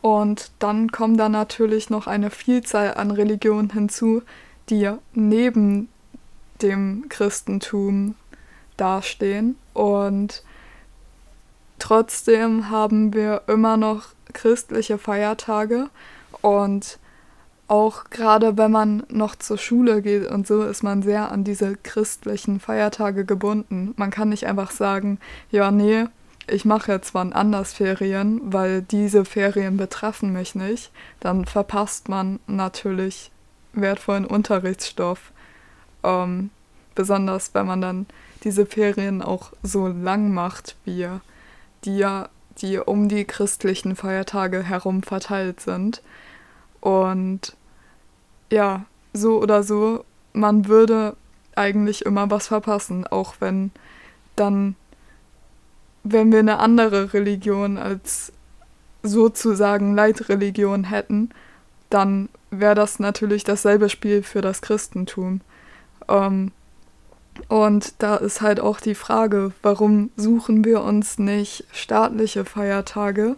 Und 0.01 0.51
dann 0.59 0.91
kommen 0.91 1.17
da 1.17 1.27
natürlich 1.27 1.89
noch 1.89 2.07
eine 2.07 2.29
Vielzahl 2.29 2.93
an 2.93 3.11
Religionen 3.11 3.71
hinzu, 3.71 4.21
die 4.69 4.89
neben 5.13 5.89
dem 6.61 7.05
Christentum 7.09 8.15
dastehen. 8.77 9.57
Und 9.73 10.43
trotzdem 11.79 12.69
haben 12.69 13.13
wir 13.13 13.43
immer 13.47 13.77
noch 13.77 14.09
christliche 14.33 14.97
Feiertage. 14.97 15.89
Und 16.41 16.99
auch 17.67 18.05
gerade 18.09 18.57
wenn 18.57 18.71
man 18.71 19.03
noch 19.09 19.35
zur 19.35 19.57
Schule 19.57 20.01
geht 20.01 20.27
und 20.27 20.47
so, 20.47 20.63
ist 20.63 20.81
man 20.81 21.03
sehr 21.03 21.31
an 21.31 21.43
diese 21.43 21.77
christlichen 21.77 22.59
Feiertage 22.59 23.25
gebunden. 23.25 23.93
Man 23.95 24.09
kann 24.09 24.29
nicht 24.29 24.47
einfach 24.47 24.71
sagen, 24.71 25.19
ja, 25.51 25.69
nee, 25.69 26.05
ich 26.47 26.65
mache 26.65 26.91
jetzt 26.91 27.13
wann 27.13 27.31
anders 27.31 27.73
Ferien, 27.73 28.41
weil 28.43 28.81
diese 28.81 29.23
Ferien 29.23 29.77
betreffen 29.77 30.33
mich 30.33 30.55
nicht. 30.55 30.91
Dann 31.19 31.45
verpasst 31.45 32.09
man 32.09 32.39
natürlich 32.47 33.31
wertvollen 33.73 34.25
Unterrichtsstoff. 34.25 35.31
Ähm, 36.03 36.49
besonders 36.95 37.53
wenn 37.53 37.65
man 37.65 37.81
dann 37.81 38.05
diese 38.43 38.65
Ferien 38.65 39.21
auch 39.21 39.53
so 39.63 39.87
lang 39.87 40.33
macht, 40.33 40.75
wie 40.85 41.07
die 41.85 41.97
ja, 41.97 42.29
die 42.61 42.77
um 42.77 43.07
die 43.07 43.25
christlichen 43.25 43.95
Feiertage 43.95 44.63
herum 44.63 45.03
verteilt 45.03 45.61
sind. 45.61 46.01
Und 46.81 47.55
ja, 48.51 48.85
so 49.13 49.41
oder 49.41 49.63
so, 49.63 50.03
man 50.33 50.67
würde 50.67 51.15
eigentlich 51.55 52.05
immer 52.05 52.29
was 52.29 52.47
verpassen, 52.47 53.05
auch 53.07 53.35
wenn 53.39 53.71
dann, 54.35 54.75
wenn 56.03 56.31
wir 56.31 56.39
eine 56.39 56.59
andere 56.59 57.13
Religion 57.13 57.77
als 57.77 58.31
sozusagen 59.03 59.95
Leitreligion 59.95 60.85
hätten, 60.85 61.29
dann 61.89 62.29
wäre 62.51 62.75
das 62.75 62.99
natürlich 62.99 63.43
dasselbe 63.43 63.89
Spiel 63.89 64.23
für 64.23 64.41
das 64.41 64.61
Christentum. 64.61 65.41
Ähm, 66.07 66.51
und 67.47 67.93
da 67.99 68.17
ist 68.17 68.41
halt 68.41 68.59
auch 68.59 68.79
die 68.79 68.95
Frage, 68.95 69.53
warum 69.61 70.11
suchen 70.15 70.65
wir 70.65 70.81
uns 70.81 71.17
nicht 71.19 71.65
staatliche 71.71 72.45
Feiertage, 72.45 73.35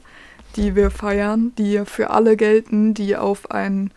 die 0.56 0.76
wir 0.76 0.92
feiern, 0.92 1.54
die 1.58 1.84
für 1.86 2.10
alle 2.10 2.36
gelten, 2.36 2.94
die 2.94 3.16
auf 3.16 3.52
ein 3.52 3.92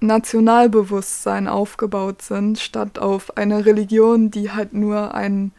Nationalbewusstsein 0.00 1.46
aufgebaut 1.46 2.22
sind, 2.22 2.58
statt 2.58 2.98
auf 2.98 3.36
eine 3.36 3.64
Religion, 3.64 4.30
die 4.30 4.50
halt 4.50 4.72
nur 4.72 5.14
ein 5.14 5.52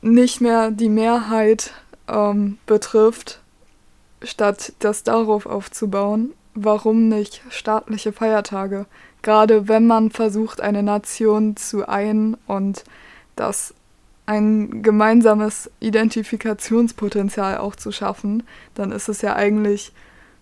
nicht 0.00 0.40
mehr 0.40 0.70
die 0.70 0.88
Mehrheit 0.88 1.72
ähm, 2.08 2.58
betrifft, 2.66 3.40
statt 4.22 4.72
das 4.80 5.04
darauf 5.04 5.46
aufzubauen. 5.46 6.32
Warum 6.54 7.08
nicht 7.08 7.42
staatliche 7.50 8.12
Feiertage? 8.12 8.86
Gerade 9.22 9.68
wenn 9.68 9.86
man 9.86 10.10
versucht, 10.10 10.60
eine 10.60 10.82
Nation 10.82 11.56
zu 11.56 11.88
ein 11.88 12.36
und 12.46 12.84
das 13.36 13.74
ein 14.26 14.82
gemeinsames 14.82 15.70
Identifikationspotenzial 15.80 17.58
auch 17.58 17.76
zu 17.76 17.92
schaffen, 17.92 18.44
dann 18.74 18.92
ist 18.92 19.08
es 19.08 19.22
ja 19.22 19.34
eigentlich 19.34 19.92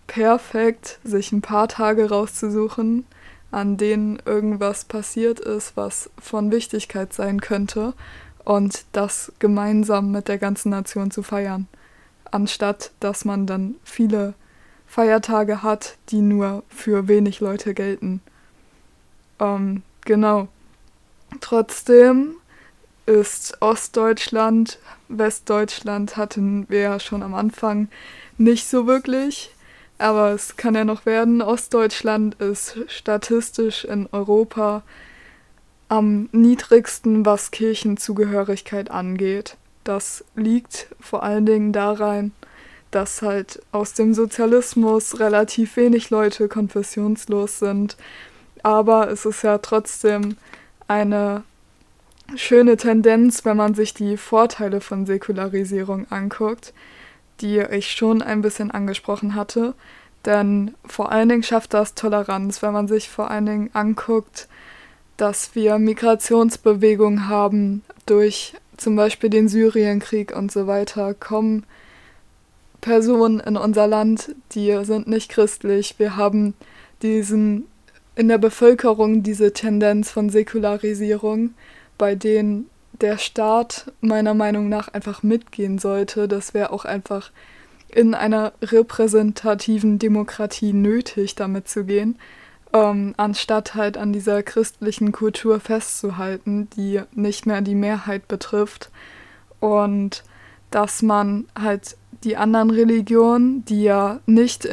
perfekt, 0.06 0.98
sich 1.04 1.32
ein 1.32 1.40
paar 1.40 1.68
Tage 1.68 2.08
rauszusuchen, 2.08 3.06
an 3.50 3.76
denen 3.76 4.20
irgendwas 4.24 4.84
passiert 4.84 5.40
ist, 5.40 5.76
was 5.76 6.10
von 6.20 6.50
Wichtigkeit 6.50 7.12
sein 7.12 7.40
könnte 7.40 7.94
und 8.44 8.84
das 8.92 9.32
gemeinsam 9.38 10.10
mit 10.10 10.28
der 10.28 10.38
ganzen 10.38 10.70
Nation 10.70 11.10
zu 11.10 11.22
feiern, 11.22 11.68
anstatt 12.30 12.92
dass 13.00 13.24
man 13.24 13.46
dann 13.46 13.76
viele 13.82 14.34
Feiertage 14.86 15.62
hat, 15.62 15.96
die 16.08 16.20
nur 16.20 16.64
für 16.68 17.06
wenig 17.08 17.40
Leute 17.40 17.74
gelten. 17.74 18.20
Ähm, 19.40 19.82
genau. 20.04 20.48
Trotzdem 21.40 22.34
ist 23.06 23.56
Ostdeutschland, 23.60 24.78
Westdeutschland 25.08 26.16
hatten 26.16 26.66
wir 26.68 26.80
ja 26.80 27.00
schon 27.00 27.22
am 27.22 27.34
Anfang 27.34 27.88
nicht 28.38 28.68
so 28.68 28.86
wirklich. 28.86 29.54
Aber 29.98 30.30
es 30.30 30.56
kann 30.56 30.74
ja 30.74 30.84
noch 30.84 31.04
werden. 31.04 31.42
Ostdeutschland 31.42 32.34
ist 32.36 32.78
statistisch 32.86 33.84
in 33.84 34.08
Europa 34.12 34.82
am 35.88 36.30
niedrigsten, 36.32 37.26
was 37.26 37.50
Kirchenzugehörigkeit 37.50 38.90
angeht. 38.90 39.56
Das 39.84 40.24
liegt 40.36 40.86
vor 41.00 41.22
allen 41.22 41.44
Dingen 41.44 41.72
daran, 41.72 42.32
dass 42.90 43.20
halt 43.22 43.60
aus 43.72 43.92
dem 43.92 44.14
Sozialismus 44.14 45.20
relativ 45.20 45.76
wenig 45.76 46.10
Leute 46.10 46.48
konfessionslos 46.48 47.58
sind. 47.58 47.96
Aber 48.62 49.10
es 49.10 49.24
ist 49.24 49.42
ja 49.42 49.58
trotzdem 49.58 50.36
eine 50.88 51.42
schöne 52.36 52.76
Tendenz, 52.76 53.44
wenn 53.44 53.56
man 53.56 53.74
sich 53.74 53.94
die 53.94 54.16
Vorteile 54.16 54.80
von 54.80 55.06
Säkularisierung 55.06 56.06
anguckt 56.10 56.72
die 57.40 57.58
ich 57.58 57.92
schon 57.92 58.22
ein 58.22 58.42
bisschen 58.42 58.70
angesprochen 58.70 59.34
hatte. 59.34 59.74
Denn 60.24 60.74
vor 60.84 61.12
allen 61.12 61.28
Dingen 61.28 61.42
schafft 61.42 61.72
das 61.74 61.94
Toleranz, 61.94 62.62
wenn 62.62 62.72
man 62.72 62.88
sich 62.88 63.08
vor 63.08 63.30
allen 63.30 63.46
Dingen 63.46 63.70
anguckt, 63.72 64.48
dass 65.16 65.54
wir 65.54 65.78
Migrationsbewegungen 65.78 67.28
haben 67.28 67.82
durch 68.06 68.54
zum 68.76 68.96
Beispiel 68.96 69.30
den 69.30 69.48
Syrienkrieg 69.48 70.34
und 70.34 70.52
so 70.52 70.66
weiter, 70.66 71.14
kommen 71.14 71.64
Personen 72.80 73.40
in 73.40 73.56
unser 73.56 73.86
Land, 73.86 74.34
die 74.52 74.84
sind 74.84 75.06
nicht 75.06 75.30
christlich. 75.30 75.98
Wir 75.98 76.16
haben 76.16 76.54
diesen 77.02 77.66
in 78.16 78.28
der 78.28 78.38
Bevölkerung 78.38 79.22
diese 79.22 79.52
Tendenz 79.52 80.10
von 80.10 80.30
Säkularisierung, 80.30 81.54
bei 81.98 82.14
denen 82.14 82.68
der 83.00 83.18
Staat 83.18 83.92
meiner 84.00 84.34
Meinung 84.34 84.68
nach 84.68 84.88
einfach 84.88 85.22
mitgehen 85.22 85.78
sollte. 85.78 86.28
Das 86.28 86.54
wäre 86.54 86.70
auch 86.72 86.84
einfach 86.84 87.30
in 87.88 88.14
einer 88.14 88.52
repräsentativen 88.62 89.98
Demokratie 89.98 90.72
nötig, 90.72 91.34
damit 91.34 91.68
zu 91.68 91.84
gehen, 91.84 92.18
ähm, 92.72 93.14
anstatt 93.16 93.74
halt 93.74 93.96
an 93.96 94.12
dieser 94.12 94.42
christlichen 94.42 95.12
Kultur 95.12 95.58
festzuhalten, 95.60 96.68
die 96.76 97.00
nicht 97.14 97.46
mehr 97.46 97.62
die 97.62 97.74
Mehrheit 97.74 98.28
betrifft. 98.28 98.90
Und 99.58 100.22
dass 100.70 101.02
man 101.02 101.46
halt 101.58 101.96
die 102.22 102.36
anderen 102.36 102.70
Religionen, 102.70 103.64
die 103.64 103.82
ja 103.82 104.20
nicht 104.26 104.64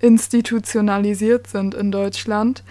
institutionalisiert 0.00 1.46
sind 1.46 1.74
in 1.74 1.90
Deutschland, 1.90 2.62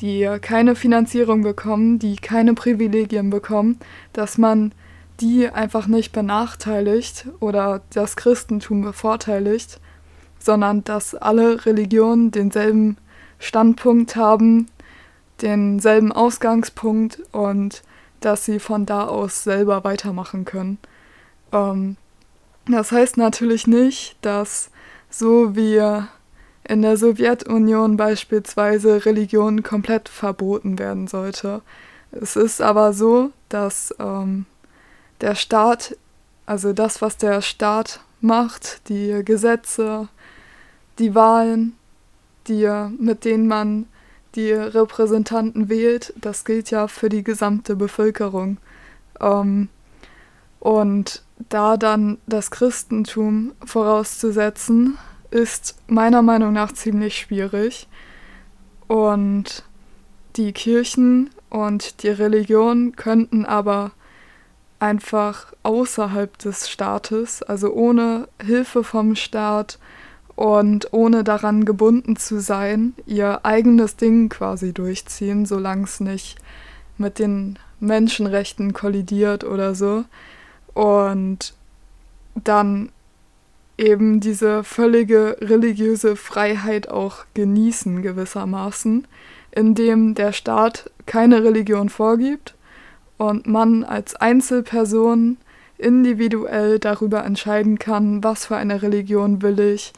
die 0.00 0.28
keine 0.40 0.74
Finanzierung 0.74 1.42
bekommen, 1.42 1.98
die 1.98 2.16
keine 2.16 2.54
Privilegien 2.54 3.30
bekommen, 3.30 3.78
dass 4.12 4.38
man 4.38 4.72
die 5.20 5.48
einfach 5.48 5.86
nicht 5.86 6.12
benachteiligt 6.12 7.26
oder 7.40 7.82
das 7.92 8.16
Christentum 8.16 8.82
bevorteiligt, 8.82 9.80
sondern 10.38 10.82
dass 10.84 11.14
alle 11.14 11.64
Religionen 11.66 12.30
denselben 12.30 12.96
Standpunkt 13.38 14.16
haben, 14.16 14.66
denselben 15.40 16.12
Ausgangspunkt 16.12 17.20
und 17.32 17.82
dass 18.20 18.44
sie 18.44 18.58
von 18.58 18.86
da 18.86 19.06
aus 19.06 19.44
selber 19.44 19.84
weitermachen 19.84 20.44
können. 20.44 20.78
Ähm, 21.52 21.96
das 22.66 22.92
heißt 22.92 23.16
natürlich 23.16 23.66
nicht, 23.66 24.16
dass 24.22 24.70
so 25.10 25.56
wie 25.56 25.80
in 26.64 26.82
der 26.82 26.96
Sowjetunion 26.96 27.96
beispielsweise 27.96 29.04
Religion 29.04 29.62
komplett 29.62 30.08
verboten 30.08 30.78
werden 30.78 31.08
sollte. 31.08 31.62
Es 32.12 32.36
ist 32.36 32.60
aber 32.60 32.92
so, 32.92 33.30
dass 33.48 33.94
ähm, 33.98 34.46
der 35.20 35.34
Staat, 35.34 35.96
also 36.46 36.72
das, 36.72 37.02
was 37.02 37.16
der 37.16 37.42
Staat 37.42 38.00
macht, 38.20 38.88
die 38.88 39.22
Gesetze, 39.24 40.08
die 40.98 41.14
Wahlen, 41.14 41.74
die, 42.48 42.68
mit 42.98 43.24
denen 43.24 43.48
man 43.48 43.86
die 44.34 44.52
Repräsentanten 44.52 45.68
wählt, 45.68 46.12
das 46.16 46.44
gilt 46.44 46.70
ja 46.70 46.88
für 46.88 47.08
die 47.08 47.22
gesamte 47.22 47.76
Bevölkerung. 47.76 48.58
Ähm, 49.20 49.68
und 50.60 51.22
da 51.48 51.76
dann 51.76 52.18
das 52.26 52.50
Christentum 52.50 53.52
vorauszusetzen, 53.64 54.96
ist 55.32 55.76
meiner 55.88 56.22
Meinung 56.22 56.52
nach 56.52 56.72
ziemlich 56.72 57.16
schwierig. 57.18 57.88
Und 58.86 59.64
die 60.36 60.52
Kirchen 60.52 61.30
und 61.50 62.02
die 62.02 62.08
Religion 62.08 62.94
könnten 62.96 63.44
aber 63.44 63.92
einfach 64.78 65.52
außerhalb 65.62 66.36
des 66.38 66.68
Staates, 66.68 67.42
also 67.42 67.72
ohne 67.72 68.28
Hilfe 68.44 68.84
vom 68.84 69.14
Staat 69.14 69.78
und 70.34 70.92
ohne 70.92 71.24
daran 71.24 71.64
gebunden 71.64 72.16
zu 72.16 72.40
sein, 72.40 72.94
ihr 73.06 73.44
eigenes 73.44 73.96
Ding 73.96 74.28
quasi 74.28 74.72
durchziehen, 74.72 75.46
solange 75.46 75.84
es 75.84 76.00
nicht 76.00 76.36
mit 76.98 77.18
den 77.18 77.58
Menschenrechten 77.80 78.72
kollidiert 78.72 79.44
oder 79.44 79.74
so. 79.74 80.04
Und 80.74 81.54
dann 82.34 82.90
eben 83.82 84.20
diese 84.20 84.62
völlige 84.62 85.36
religiöse 85.40 86.14
Freiheit 86.16 86.88
auch 86.88 87.24
genießen 87.34 88.00
gewissermaßen, 88.00 89.06
indem 89.50 90.14
der 90.14 90.32
Staat 90.32 90.90
keine 91.04 91.42
Religion 91.42 91.88
vorgibt 91.88 92.54
und 93.18 93.46
man 93.46 93.82
als 93.84 94.14
Einzelperson 94.14 95.36
individuell 95.78 96.78
darüber 96.78 97.24
entscheiden 97.24 97.78
kann, 97.78 98.22
was 98.22 98.46
für 98.46 98.56
eine 98.56 98.82
Religion 98.82 99.42
will 99.42 99.58
ich, 99.58 99.92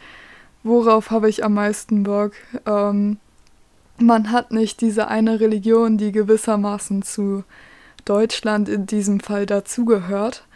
worauf 0.62 1.10
habe 1.10 1.28
ich 1.28 1.44
am 1.44 1.54
meisten 1.54 2.04
Bock. 2.04 2.32
Ähm, 2.66 3.18
man 3.98 4.32
hat 4.32 4.50
nicht 4.50 4.80
diese 4.80 5.08
eine 5.08 5.40
Religion, 5.40 5.98
die 5.98 6.10
gewissermaßen 6.10 7.02
zu 7.02 7.44
Deutschland 8.06 8.68
in 8.70 8.86
diesem 8.86 9.20
Fall 9.20 9.44
dazugehört, 9.44 10.46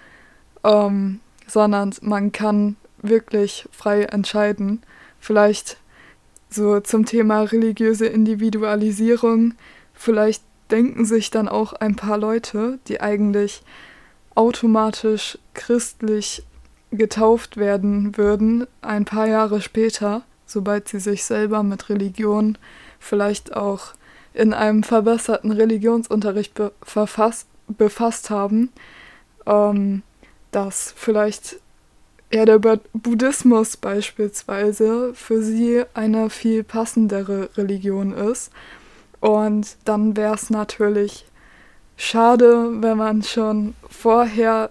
ähm, 0.64 1.20
sondern 1.46 1.94
man 2.00 2.32
kann 2.32 2.76
wirklich 3.02 3.68
frei 3.72 4.02
entscheiden. 4.04 4.82
Vielleicht 5.20 5.78
so 6.50 6.80
zum 6.80 7.04
Thema 7.04 7.42
religiöse 7.42 8.06
Individualisierung, 8.06 9.54
vielleicht 9.94 10.42
denken 10.70 11.04
sich 11.04 11.30
dann 11.30 11.48
auch 11.48 11.72
ein 11.72 11.96
paar 11.96 12.18
Leute, 12.18 12.78
die 12.88 13.00
eigentlich 13.00 13.62
automatisch 14.34 15.38
christlich 15.54 16.44
getauft 16.90 17.56
werden 17.56 18.16
würden, 18.16 18.66
ein 18.80 19.04
paar 19.04 19.26
Jahre 19.26 19.60
später, 19.60 20.22
sobald 20.46 20.88
sie 20.88 21.00
sich 21.00 21.24
selber 21.24 21.62
mit 21.62 21.88
Religion 21.88 22.56
vielleicht 22.98 23.54
auch 23.54 23.94
in 24.32 24.54
einem 24.54 24.82
verbesserten 24.82 25.52
Religionsunterricht 25.52 26.54
be 26.54 26.72
befasst 27.76 28.30
haben, 28.30 28.70
ähm, 29.44 30.02
dass 30.52 30.94
vielleicht 30.96 31.56
ja, 32.30 32.44
der 32.44 32.58
Buddhismus 32.92 33.76
beispielsweise 33.76 35.12
für 35.14 35.42
sie 35.42 35.84
eine 35.94 36.28
viel 36.30 36.62
passendere 36.62 37.50
Religion 37.56 38.12
ist. 38.12 38.50
Und 39.20 39.76
dann 39.84 40.16
wäre 40.16 40.34
es 40.34 40.50
natürlich 40.50 41.24
schade, 41.96 42.82
wenn 42.82 42.98
man 42.98 43.22
schon 43.22 43.74
vorher 43.88 44.70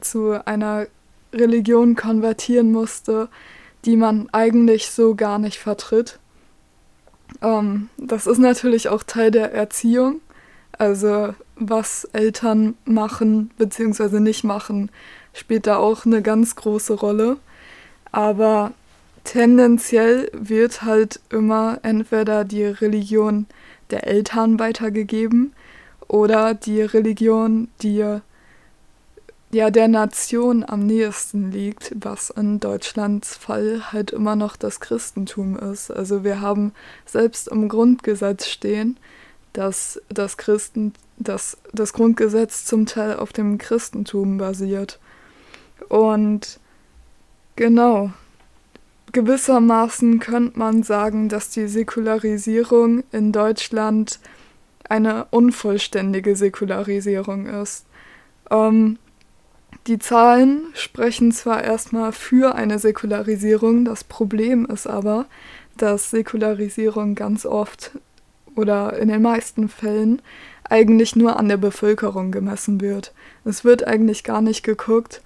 zu 0.00 0.44
einer 0.46 0.86
Religion 1.32 1.96
konvertieren 1.96 2.72
musste, 2.72 3.28
die 3.84 3.96
man 3.96 4.28
eigentlich 4.32 4.90
so 4.90 5.14
gar 5.14 5.38
nicht 5.38 5.58
vertritt. 5.58 6.18
Ähm, 7.42 7.88
das 7.96 8.26
ist 8.26 8.38
natürlich 8.38 8.88
auch 8.88 9.02
Teil 9.02 9.30
der 9.30 9.52
Erziehung. 9.52 10.20
Also 10.72 11.34
was 11.60 12.04
Eltern 12.12 12.74
machen 12.84 13.50
bzw. 13.58 14.18
nicht 14.18 14.42
machen, 14.44 14.90
spielt 15.32 15.66
da 15.66 15.76
auch 15.76 16.06
eine 16.06 16.22
ganz 16.22 16.56
große 16.56 16.94
Rolle. 16.94 17.36
Aber 18.10 18.72
tendenziell 19.24 20.30
wird 20.32 20.82
halt 20.82 21.20
immer 21.30 21.78
entweder 21.82 22.44
die 22.44 22.64
Religion 22.64 23.46
der 23.90 24.06
Eltern 24.06 24.58
weitergegeben 24.58 25.52
oder 26.08 26.54
die 26.54 26.82
Religion, 26.82 27.68
die 27.82 28.20
ja 29.52 29.70
der 29.70 29.88
Nation 29.88 30.64
am 30.66 30.86
nächsten 30.86 31.50
liegt, 31.50 31.92
was 31.96 32.30
in 32.30 32.60
Deutschlands 32.60 33.36
Fall 33.36 33.92
halt 33.92 34.12
immer 34.12 34.36
noch 34.36 34.56
das 34.56 34.80
Christentum 34.80 35.56
ist. 35.58 35.90
Also 35.90 36.24
wir 36.24 36.40
haben 36.40 36.72
selbst 37.04 37.48
im 37.48 37.68
Grundgesetz 37.68 38.46
stehen, 38.46 38.96
dass 39.52 40.00
das 40.08 40.36
Christen 40.36 40.94
dass 41.20 41.58
das 41.72 41.92
Grundgesetz 41.92 42.64
zum 42.64 42.86
Teil 42.86 43.16
auf 43.16 43.32
dem 43.32 43.58
Christentum 43.58 44.38
basiert. 44.38 44.98
Und 45.88 46.58
genau, 47.56 48.10
gewissermaßen 49.12 50.18
könnte 50.18 50.58
man 50.58 50.82
sagen, 50.82 51.28
dass 51.28 51.50
die 51.50 51.68
Säkularisierung 51.68 53.04
in 53.12 53.32
Deutschland 53.32 54.18
eine 54.88 55.26
unvollständige 55.30 56.34
Säkularisierung 56.34 57.46
ist. 57.46 57.86
Ähm, 58.50 58.98
die 59.86 59.98
Zahlen 59.98 60.64
sprechen 60.74 61.32
zwar 61.32 61.62
erstmal 61.62 62.12
für 62.12 62.54
eine 62.54 62.78
Säkularisierung, 62.78 63.84
das 63.84 64.04
Problem 64.04 64.66
ist 64.66 64.86
aber, 64.86 65.26
dass 65.76 66.10
Säkularisierung 66.10 67.14
ganz 67.14 67.46
oft 67.46 67.92
oder 68.56 68.98
in 68.98 69.08
den 69.08 69.22
meisten 69.22 69.68
Fällen 69.68 70.20
eigentlich 70.70 71.16
nur 71.16 71.38
an 71.38 71.48
der 71.48 71.56
Bevölkerung 71.58 72.30
gemessen 72.30 72.80
wird. 72.80 73.12
Es 73.44 73.64
wird 73.64 73.86
eigentlich 73.86 74.24
gar 74.24 74.40
nicht 74.40 74.62
geguckt, 74.62 75.20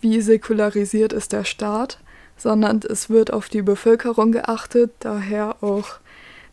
wie 0.00 0.20
säkularisiert 0.20 1.12
ist 1.12 1.32
der 1.32 1.44
Staat, 1.44 1.98
sondern 2.36 2.80
es 2.88 3.08
wird 3.08 3.32
auf 3.32 3.48
die 3.48 3.62
Bevölkerung 3.62 4.32
geachtet, 4.32 4.90
daher 5.00 5.56
auch 5.62 5.86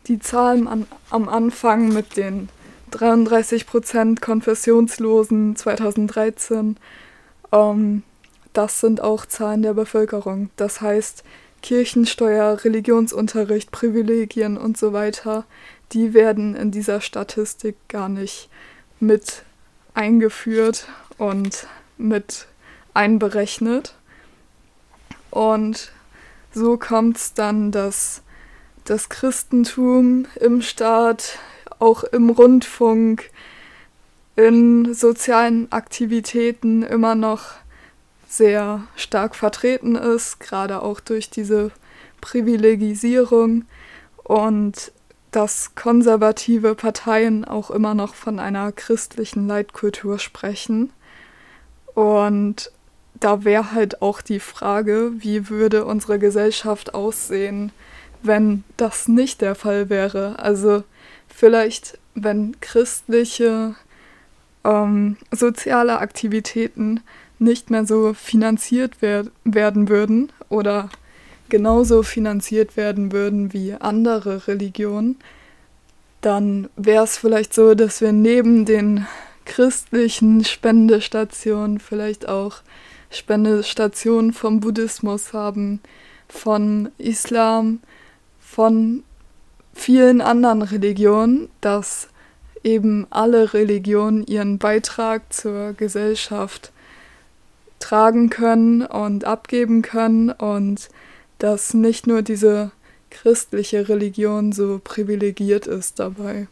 die 0.06 0.18
Zahlen 0.18 0.68
an, 0.68 0.86
am 1.10 1.28
Anfang 1.28 1.88
mit 1.88 2.16
den 2.16 2.48
33% 2.92 4.20
Konfessionslosen 4.20 5.56
2013, 5.56 6.76
ähm, 7.52 8.02
das 8.52 8.80
sind 8.80 9.02
auch 9.02 9.26
Zahlen 9.26 9.62
der 9.62 9.74
Bevölkerung. 9.74 10.50
Das 10.56 10.80
heißt, 10.80 11.24
Kirchensteuer, 11.62 12.64
Religionsunterricht, 12.64 13.70
Privilegien 13.70 14.56
und 14.56 14.78
so 14.78 14.92
weiter, 14.92 15.44
die 15.92 16.14
werden 16.14 16.54
in 16.54 16.70
dieser 16.70 17.00
Statistik 17.00 17.76
gar 17.88 18.08
nicht 18.08 18.48
mit 19.00 19.42
eingeführt 19.94 20.88
und 21.18 21.66
mit 21.96 22.46
einberechnet. 22.94 23.94
Und 25.30 25.92
so 26.52 26.76
kommt 26.76 27.18
es 27.18 27.34
dann, 27.34 27.70
dass 27.70 28.22
das 28.84 29.08
Christentum 29.08 30.26
im 30.40 30.62
Staat, 30.62 31.38
auch 31.78 32.04
im 32.04 32.30
Rundfunk, 32.30 33.30
in 34.36 34.94
sozialen 34.94 35.70
Aktivitäten 35.72 36.82
immer 36.82 37.14
noch 37.14 37.52
sehr 38.28 38.86
stark 38.96 39.34
vertreten 39.34 39.94
ist, 39.94 40.40
gerade 40.40 40.82
auch 40.82 41.00
durch 41.00 41.30
diese 41.30 41.70
Privilegisierung 42.20 43.64
und 44.24 44.92
dass 45.36 45.74
konservative 45.74 46.74
Parteien 46.74 47.44
auch 47.44 47.70
immer 47.70 47.94
noch 47.94 48.14
von 48.14 48.38
einer 48.38 48.72
christlichen 48.72 49.46
Leitkultur 49.46 50.18
sprechen. 50.18 50.94
Und 51.92 52.72
da 53.20 53.44
wäre 53.44 53.72
halt 53.72 54.00
auch 54.00 54.22
die 54.22 54.40
Frage, 54.40 55.12
wie 55.18 55.50
würde 55.50 55.84
unsere 55.84 56.18
Gesellschaft 56.18 56.94
aussehen, 56.94 57.70
wenn 58.22 58.64
das 58.78 59.08
nicht 59.08 59.42
der 59.42 59.54
Fall 59.54 59.90
wäre. 59.90 60.38
Also 60.38 60.84
vielleicht, 61.28 61.98
wenn 62.14 62.58
christliche 62.62 63.74
ähm, 64.64 65.18
soziale 65.32 65.98
Aktivitäten 65.98 67.00
nicht 67.38 67.68
mehr 67.68 67.84
so 67.84 68.14
finanziert 68.14 68.94
wer 69.00 69.26
werden 69.44 69.90
würden 69.90 70.32
oder 70.48 70.88
genauso 71.48 72.02
finanziert 72.02 72.76
werden 72.76 73.12
würden 73.12 73.52
wie 73.52 73.74
andere 73.74 74.46
Religionen, 74.48 75.16
dann 76.20 76.68
wäre 76.76 77.04
es 77.04 77.18
vielleicht 77.18 77.54
so, 77.54 77.74
dass 77.74 78.00
wir 78.00 78.12
neben 78.12 78.64
den 78.64 79.06
christlichen 79.44 80.44
Spendestationen 80.44 81.78
vielleicht 81.78 82.28
auch 82.28 82.62
Spendestationen 83.10 84.32
vom 84.32 84.60
Buddhismus 84.60 85.32
haben, 85.32 85.80
von 86.28 86.90
Islam, 86.98 87.80
von 88.40 89.04
vielen 89.72 90.20
anderen 90.20 90.62
Religionen, 90.62 91.48
dass 91.60 92.08
eben 92.64 93.06
alle 93.10 93.54
Religionen 93.54 94.26
ihren 94.26 94.58
Beitrag 94.58 95.32
zur 95.32 95.74
Gesellschaft 95.74 96.72
tragen 97.78 98.30
können 98.30 98.82
und 98.84 99.24
abgeben 99.24 99.82
können 99.82 100.30
und 100.30 100.88
dass 101.38 101.74
nicht 101.74 102.06
nur 102.06 102.22
diese 102.22 102.70
christliche 103.10 103.88
Religion 103.88 104.52
so 104.52 104.80
privilegiert 104.82 105.66
ist 105.66 105.98
dabei. 105.98 106.48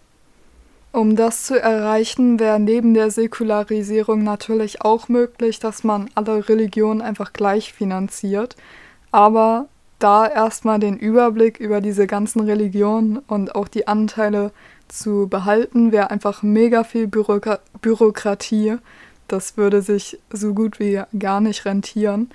Um 0.92 1.16
das 1.16 1.42
zu 1.44 1.60
erreichen, 1.60 2.38
wäre 2.38 2.60
neben 2.60 2.94
der 2.94 3.10
Säkularisierung 3.10 4.22
natürlich 4.22 4.82
auch 4.82 5.08
möglich, 5.08 5.58
dass 5.58 5.82
man 5.82 6.08
alle 6.14 6.48
Religionen 6.48 7.02
einfach 7.02 7.32
gleich 7.32 7.72
finanziert. 7.72 8.54
Aber 9.10 9.66
da 9.98 10.26
erstmal 10.28 10.78
den 10.78 10.96
Überblick 10.96 11.58
über 11.58 11.80
diese 11.80 12.06
ganzen 12.06 12.40
Religionen 12.42 13.18
und 13.18 13.56
auch 13.56 13.66
die 13.66 13.88
Anteile 13.88 14.52
zu 14.86 15.26
behalten, 15.28 15.90
wäre 15.90 16.10
einfach 16.10 16.42
mega 16.42 16.84
viel 16.84 17.08
Bürok 17.08 17.58
Bürokratie. 17.80 18.76
Das 19.26 19.56
würde 19.56 19.82
sich 19.82 20.20
so 20.30 20.54
gut 20.54 20.78
wie 20.78 21.02
gar 21.18 21.40
nicht 21.40 21.64
rentieren. 21.64 22.30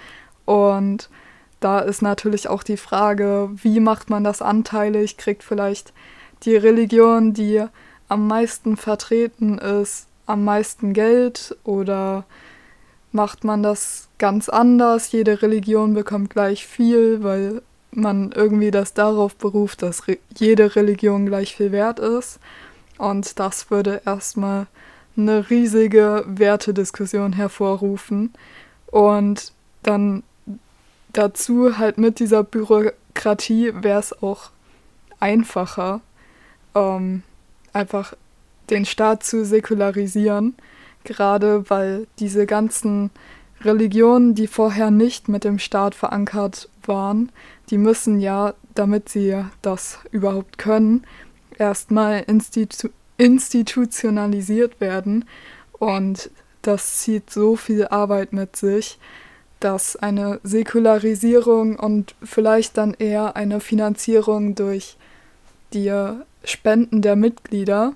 Und 0.45 1.09
da 1.59 1.79
ist 1.79 2.01
natürlich 2.01 2.47
auch 2.47 2.63
die 2.63 2.77
Frage, 2.77 3.49
wie 3.53 3.79
macht 3.79 4.09
man 4.09 4.23
das 4.23 4.41
anteilig? 4.41 5.17
Kriegt 5.17 5.43
vielleicht 5.43 5.93
die 6.43 6.55
Religion, 6.55 7.33
die 7.33 7.63
am 8.07 8.27
meisten 8.27 8.77
vertreten 8.77 9.57
ist, 9.57 10.07
am 10.25 10.43
meisten 10.45 10.93
Geld 10.93 11.57
oder 11.63 12.25
macht 13.11 13.43
man 13.43 13.63
das 13.63 14.07
ganz 14.17 14.47
anders. 14.47 15.11
Jede 15.11 15.41
Religion 15.41 15.93
bekommt 15.93 16.29
gleich 16.29 16.65
viel, 16.65 17.23
weil 17.23 17.61
man 17.91 18.31
irgendwie 18.31 18.71
das 18.71 18.93
darauf 18.93 19.35
beruft, 19.35 19.81
dass 19.81 20.07
re 20.07 20.17
jede 20.37 20.75
Religion 20.75 21.25
gleich 21.25 21.55
viel 21.55 21.71
wert 21.71 21.99
ist. 21.99 22.39
Und 22.97 23.39
das 23.39 23.71
würde 23.71 24.01
erstmal 24.05 24.67
eine 25.17 25.49
riesige 25.49 26.23
Wertediskussion 26.27 27.33
hervorrufen. 27.33 28.33
Und 28.87 29.53
dann 29.83 30.23
dazu 31.13 31.77
halt 31.77 31.97
mit 31.97 32.19
dieser 32.19 32.43
Bürokratie 32.43 33.73
wäre 33.81 33.99
es 33.99 34.23
auch 34.23 34.51
einfacher, 35.19 36.01
ähm, 36.75 37.23
einfach 37.73 38.13
den 38.69 38.85
Staat 38.85 39.23
zu 39.23 39.45
säkularisieren, 39.45 40.55
gerade 41.03 41.69
weil 41.69 42.07
diese 42.19 42.45
ganzen 42.45 43.09
Religionen, 43.61 44.35
die 44.35 44.47
vorher 44.47 44.91
nicht 44.91 45.27
mit 45.27 45.43
dem 45.43 45.59
Staat 45.59 45.95
verankert 45.95 46.69
waren, 46.85 47.31
die 47.69 47.77
müssen 47.77 48.19
ja, 48.19 48.53
damit 48.73 49.09
sie 49.09 49.43
das 49.61 49.99
überhaupt 50.11 50.57
können, 50.57 51.03
erstmal 51.57 52.23
institu 52.27 52.89
institutionalisiert 53.17 54.79
werden. 54.79 55.25
Und 55.73 56.31
das 56.61 56.99
zieht 56.99 57.29
so 57.29 57.57
viel 57.57 57.85
Arbeit 57.87 58.31
mit 58.31 58.55
sich, 58.55 58.97
dass 59.59 59.95
eine 59.95 60.39
Säkularisierung 60.43 61.77
und 61.77 62.15
vielleicht 62.23 62.77
dann 62.77 62.93
eher 62.93 63.35
eine 63.35 63.59
Finanzierung 63.59 64.55
durch 64.55 64.97
die 65.73 65.93
Spenden 66.43 67.01
der 67.01 67.15
Mitglieder 67.15 67.93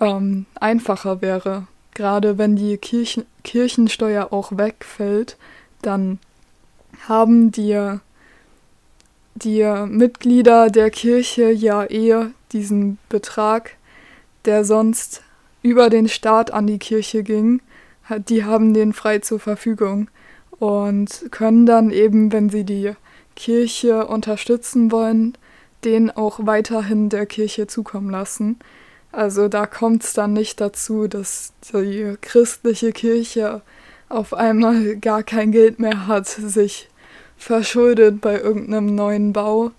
ähm, 0.00 0.46
einfacher 0.54 1.20
wäre. 1.20 1.66
Gerade 1.94 2.38
wenn 2.38 2.56
die 2.56 2.76
Kirchen 2.78 3.24
Kirchensteuer 3.42 4.32
auch 4.32 4.56
wegfällt, 4.56 5.36
dann 5.82 6.18
haben 7.06 7.52
die, 7.52 7.98
die 9.34 9.64
Mitglieder 9.86 10.70
der 10.70 10.90
Kirche 10.90 11.50
ja 11.50 11.84
eher 11.84 12.30
diesen 12.52 12.98
Betrag, 13.08 13.76
der 14.46 14.64
sonst 14.64 15.22
über 15.62 15.90
den 15.90 16.08
Staat 16.08 16.52
an 16.52 16.66
die 16.66 16.78
Kirche 16.78 17.22
ging, 17.22 17.60
die 18.28 18.44
haben 18.44 18.74
den 18.74 18.92
frei 18.92 19.18
zur 19.18 19.40
Verfügung 19.40 20.08
und 20.64 21.30
können 21.30 21.66
dann 21.66 21.90
eben, 21.90 22.32
wenn 22.32 22.48
sie 22.48 22.64
die 22.64 22.92
Kirche 23.36 24.06
unterstützen 24.06 24.90
wollen, 24.90 25.36
den 25.84 26.10
auch 26.10 26.46
weiterhin 26.46 27.10
der 27.10 27.26
Kirche 27.26 27.66
zukommen 27.66 28.08
lassen. 28.08 28.58
Also 29.12 29.48
da 29.48 29.66
kommt 29.66 30.04
es 30.04 30.14
dann 30.14 30.32
nicht 30.32 30.62
dazu, 30.62 31.06
dass 31.06 31.52
die 31.74 32.16
christliche 32.22 32.92
Kirche 32.92 33.60
auf 34.08 34.32
einmal 34.32 34.96
gar 34.96 35.22
kein 35.22 35.52
Geld 35.52 35.78
mehr 35.78 36.06
hat, 36.06 36.28
sich 36.28 36.88
verschuldet 37.36 38.22
bei 38.22 38.40
irgendeinem 38.40 38.94
neuen 38.94 39.34
Bau. 39.34 39.72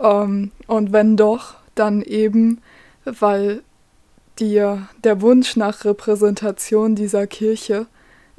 Ähm, 0.00 0.52
und 0.68 0.92
wenn 0.92 1.16
doch, 1.16 1.54
dann 1.74 2.02
eben, 2.02 2.60
weil 3.04 3.64
die, 4.38 4.64
der 5.02 5.20
Wunsch 5.22 5.56
nach 5.56 5.84
Repräsentation 5.84 6.94
dieser 6.94 7.26
Kirche 7.26 7.86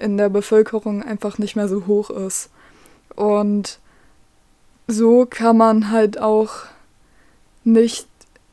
in 0.02 0.18
der 0.18 0.30
Bevölkerung 0.30 1.04
einfach 1.04 1.38
nicht 1.38 1.56
mehr 1.56 1.68
so 1.68 1.86
hoch 1.88 2.10
ist. 2.10 2.50
Und 3.16 3.80
so 4.88 5.26
kann 5.30 5.58
man 5.58 5.92
halt 5.92 6.20
auch 6.20 6.52
nicht 7.64 8.08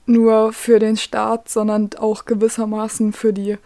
nur 0.07 0.53
für 0.53 0.79
den 0.79 0.97
Staat, 0.97 1.49
sondern 1.49 1.91
auch 1.99 2.25
gewissermaßen 2.25 3.13
für 3.13 3.33
die 3.33 3.59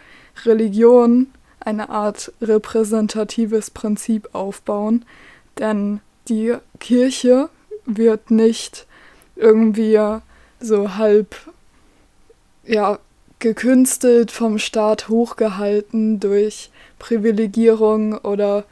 Religion 0.45 1.29
eine 1.61 1.91
Art 1.91 2.33
repräsentatives 2.41 3.71
Prinzip 3.71 4.29
aufbauen. 4.33 5.05
Denn 5.59 6.01
die 6.29 6.55
Kirche 6.81 7.49
wird 7.85 8.31
nicht 8.31 8.87
irgendwie 9.37 9.99
so 10.61 10.95
halb 10.97 11.37
ja 12.65 12.99
gekünstelt 13.43 14.31
vom 14.31 14.59
Staat 14.59 15.09
hochgehalten 15.09 16.21
durch 16.21 16.71
Privilegierung 17.01 18.17
oder 18.17 18.65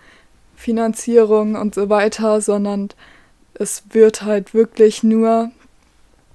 Finanzierung 0.55 1.57
und 1.57 1.75
so 1.75 1.91
weiter, 1.91 2.41
sondern 2.41 2.91
es 3.55 3.83
wird 3.91 4.23
halt 4.23 4.55
wirklich 4.55 5.03
nur 5.03 5.51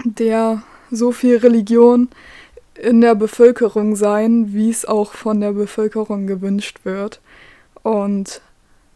der 0.04 0.64
so 0.92 1.14
viel 1.14 1.38
Religion 1.38 2.10
in 2.76 3.00
der 3.00 3.16
Bevölkerung 3.16 3.96
sein, 3.96 4.54
wie 4.54 4.70
es 4.70 4.86
auch 4.86 5.14
von 5.14 5.40
der 5.40 5.54
Bevölkerung 5.54 6.28
gewünscht 6.28 6.80
wird. 6.84 7.22
Und 7.84 8.42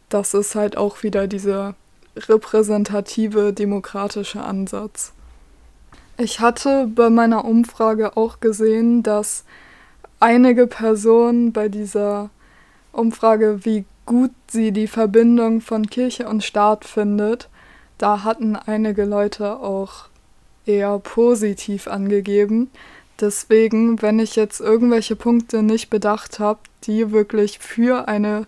das 0.09 0.33
ist 0.33 0.55
halt 0.55 0.75
auch 0.75 1.01
wieder 1.01 1.27
dieser 1.27 1.75
repräsentative 2.17 3.53
demokratische 3.53 4.41
Ansatz. 4.41 5.13
Ich 6.21 6.41
hatte 6.41 6.91
bei 6.93 7.09
meiner 7.09 7.45
Umfrage 7.45 8.17
auch 8.17 8.41
gesehen, 8.41 9.03
dass 9.03 9.45
einige 10.19 10.67
Personen 10.67 11.53
bei 11.53 11.69
dieser 11.69 12.29
Umfrage, 12.91 13.63
wie 13.63 13.85
gut 14.05 14.31
sie 14.51 14.73
die 14.73 14.87
Verbindung 14.87 15.61
von 15.61 15.87
Kirche 15.87 16.27
und 16.27 16.43
Staat 16.43 16.83
findet, 16.83 17.47
da 17.97 18.25
hatten 18.25 18.57
einige 18.57 19.05
Leute 19.05 19.61
auch 19.61 20.09
eher 20.65 20.99
positiv 20.99 21.87
angegeben. 21.87 22.69
Deswegen, 23.21 24.01
wenn 24.01 24.19
ich 24.19 24.35
jetzt 24.35 24.59
irgendwelche 24.59 25.15
Punkte 25.15 25.63
nicht 25.63 25.89
bedacht 25.89 26.39
habe, 26.39 26.59
die 26.83 27.13
wirklich 27.13 27.59
für 27.59 28.09
eine 28.09 28.45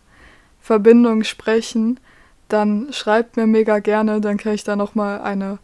Verbindung 0.60 1.24
sprechen, 1.24 2.02
dann 2.50 2.92
schreibt 2.92 3.38
mir 3.38 3.48
mega 3.48 3.80
gerne, 3.80 4.20
dann 4.20 4.36
kann 4.36 4.56
ich 4.56 4.66
da 4.66 4.76
nochmal 4.76 5.22
eine 5.22 5.58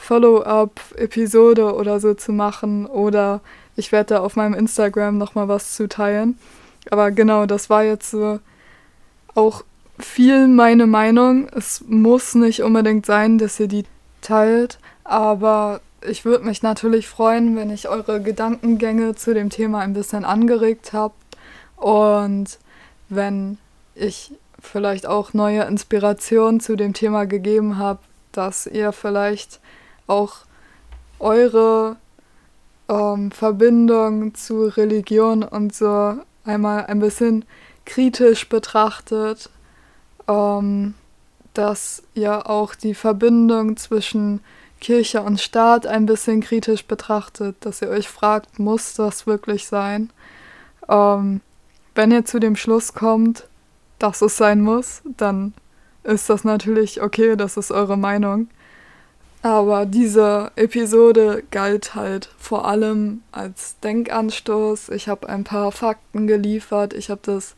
Follow-up-Episode 0.00 1.74
oder 1.74 2.00
so 2.00 2.14
zu 2.14 2.32
machen 2.32 2.86
oder 2.86 3.40
ich 3.76 3.92
werde 3.92 4.14
da 4.14 4.20
auf 4.20 4.36
meinem 4.36 4.54
Instagram 4.54 5.18
nochmal 5.18 5.48
was 5.48 5.74
zu 5.74 5.88
teilen. 5.88 6.38
Aber 6.90 7.10
genau, 7.10 7.46
das 7.46 7.70
war 7.70 7.84
jetzt 7.84 8.10
so 8.10 8.40
auch 9.34 9.64
viel 9.98 10.48
meine 10.48 10.86
Meinung. 10.86 11.48
Es 11.54 11.84
muss 11.86 12.34
nicht 12.34 12.62
unbedingt 12.62 13.06
sein, 13.06 13.38
dass 13.38 13.60
ihr 13.60 13.68
die 13.68 13.84
teilt, 14.22 14.78
aber 15.04 15.80
ich 16.02 16.24
würde 16.24 16.44
mich 16.44 16.62
natürlich 16.62 17.06
freuen, 17.06 17.56
wenn 17.56 17.70
ich 17.70 17.88
eure 17.88 18.22
Gedankengänge 18.22 19.14
zu 19.14 19.34
dem 19.34 19.50
Thema 19.50 19.80
ein 19.80 19.92
bisschen 19.92 20.24
angeregt 20.24 20.92
habt 20.92 21.16
und 21.76 22.58
wenn 23.08 23.58
ich 23.94 24.32
vielleicht 24.60 25.06
auch 25.06 25.34
neue 25.34 25.62
Inspirationen 25.64 26.60
zu 26.60 26.76
dem 26.76 26.94
Thema 26.94 27.26
gegeben 27.26 27.76
habe, 27.76 28.00
dass 28.32 28.66
ihr 28.66 28.92
vielleicht 28.92 29.60
auch 30.10 30.38
eure 31.18 31.96
ähm, 32.88 33.30
Verbindung 33.30 34.34
zu 34.34 34.64
Religion 34.64 35.42
und 35.42 35.74
so 35.74 36.16
einmal 36.44 36.86
ein 36.86 36.98
bisschen 36.98 37.44
kritisch 37.84 38.48
betrachtet, 38.48 39.50
ähm, 40.28 40.94
dass 41.54 42.02
ihr 42.14 42.48
auch 42.48 42.74
die 42.74 42.94
Verbindung 42.94 43.76
zwischen 43.76 44.40
Kirche 44.80 45.22
und 45.22 45.40
Staat 45.40 45.86
ein 45.86 46.06
bisschen 46.06 46.40
kritisch 46.40 46.86
betrachtet, 46.86 47.56
dass 47.60 47.82
ihr 47.82 47.88
euch 47.88 48.08
fragt, 48.08 48.58
muss 48.58 48.94
das 48.94 49.26
wirklich 49.26 49.66
sein? 49.66 50.10
Ähm, 50.88 51.40
wenn 51.94 52.10
ihr 52.10 52.24
zu 52.24 52.38
dem 52.38 52.56
Schluss 52.56 52.94
kommt, 52.94 53.46
dass 53.98 54.22
es 54.22 54.36
sein 54.36 54.62
muss, 54.62 55.02
dann 55.16 55.52
ist 56.02 56.30
das 56.30 56.44
natürlich 56.44 57.02
okay, 57.02 57.36
das 57.36 57.56
ist 57.56 57.70
eure 57.70 57.98
Meinung. 57.98 58.48
Aber 59.42 59.86
diese 59.86 60.52
Episode 60.56 61.42
galt 61.50 61.94
halt 61.94 62.30
vor 62.38 62.68
allem 62.68 63.22
als 63.32 63.78
Denkanstoß. 63.80 64.90
Ich 64.90 65.08
habe 65.08 65.28
ein 65.28 65.44
paar 65.44 65.72
Fakten 65.72 66.26
geliefert. 66.26 66.92
Ich 66.92 67.08
habe 67.08 67.22
das 67.24 67.56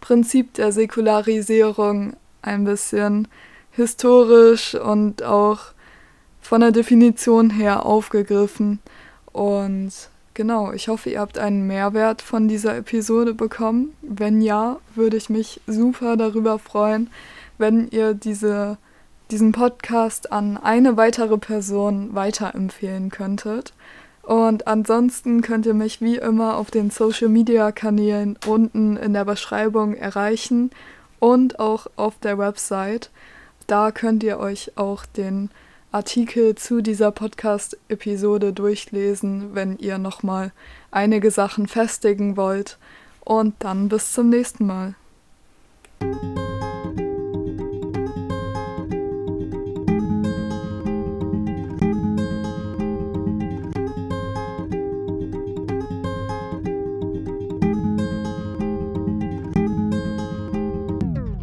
Prinzip 0.00 0.54
der 0.54 0.72
Säkularisierung 0.72 2.14
ein 2.40 2.64
bisschen 2.64 3.28
historisch 3.72 4.74
und 4.74 5.22
auch 5.22 5.60
von 6.40 6.62
der 6.62 6.72
Definition 6.72 7.50
her 7.50 7.84
aufgegriffen. 7.84 8.78
Und 9.32 9.92
genau, 10.32 10.72
ich 10.72 10.88
hoffe, 10.88 11.10
ihr 11.10 11.20
habt 11.20 11.38
einen 11.38 11.66
Mehrwert 11.66 12.22
von 12.22 12.48
dieser 12.48 12.76
Episode 12.76 13.34
bekommen. 13.34 13.94
Wenn 14.00 14.40
ja, 14.40 14.78
würde 14.94 15.18
ich 15.18 15.28
mich 15.28 15.60
super 15.66 16.16
darüber 16.16 16.58
freuen, 16.58 17.10
wenn 17.58 17.88
ihr 17.88 18.14
diese, 18.14 18.78
diesen 19.30 19.52
Podcast 19.52 20.32
an 20.32 20.56
eine 20.56 20.96
weitere 20.96 21.38
Person 21.38 22.14
weiterempfehlen 22.14 23.10
könntet. 23.10 23.72
Und 24.22 24.66
ansonsten 24.66 25.40
könnt 25.40 25.64
ihr 25.64 25.74
mich 25.74 26.00
wie 26.00 26.16
immer 26.16 26.56
auf 26.56 26.70
den 26.70 26.90
Social 26.90 27.28
Media 27.28 27.72
Kanälen 27.72 28.38
unten 28.46 28.96
in 28.96 29.14
der 29.14 29.24
Beschreibung 29.24 29.94
erreichen 29.94 30.70
und 31.18 31.58
auch 31.58 31.86
auf 31.96 32.18
der 32.18 32.38
Website. 32.38 33.10
Da 33.66 33.90
könnt 33.90 34.22
ihr 34.22 34.38
euch 34.38 34.72
auch 34.76 35.06
den 35.06 35.50
Artikel 35.92 36.54
zu 36.54 36.82
dieser 36.82 37.10
Podcast-Episode 37.10 38.52
durchlesen, 38.52 39.54
wenn 39.54 39.78
ihr 39.78 39.96
nochmal 39.96 40.52
einige 40.90 41.30
Sachen 41.30 41.66
festigen 41.66 42.36
wollt. 42.36 42.76
Und 43.20 43.54
dann 43.60 43.88
bis 43.88 44.12
zum 44.12 44.28
nächsten 44.28 44.66
Mal. 44.66 44.94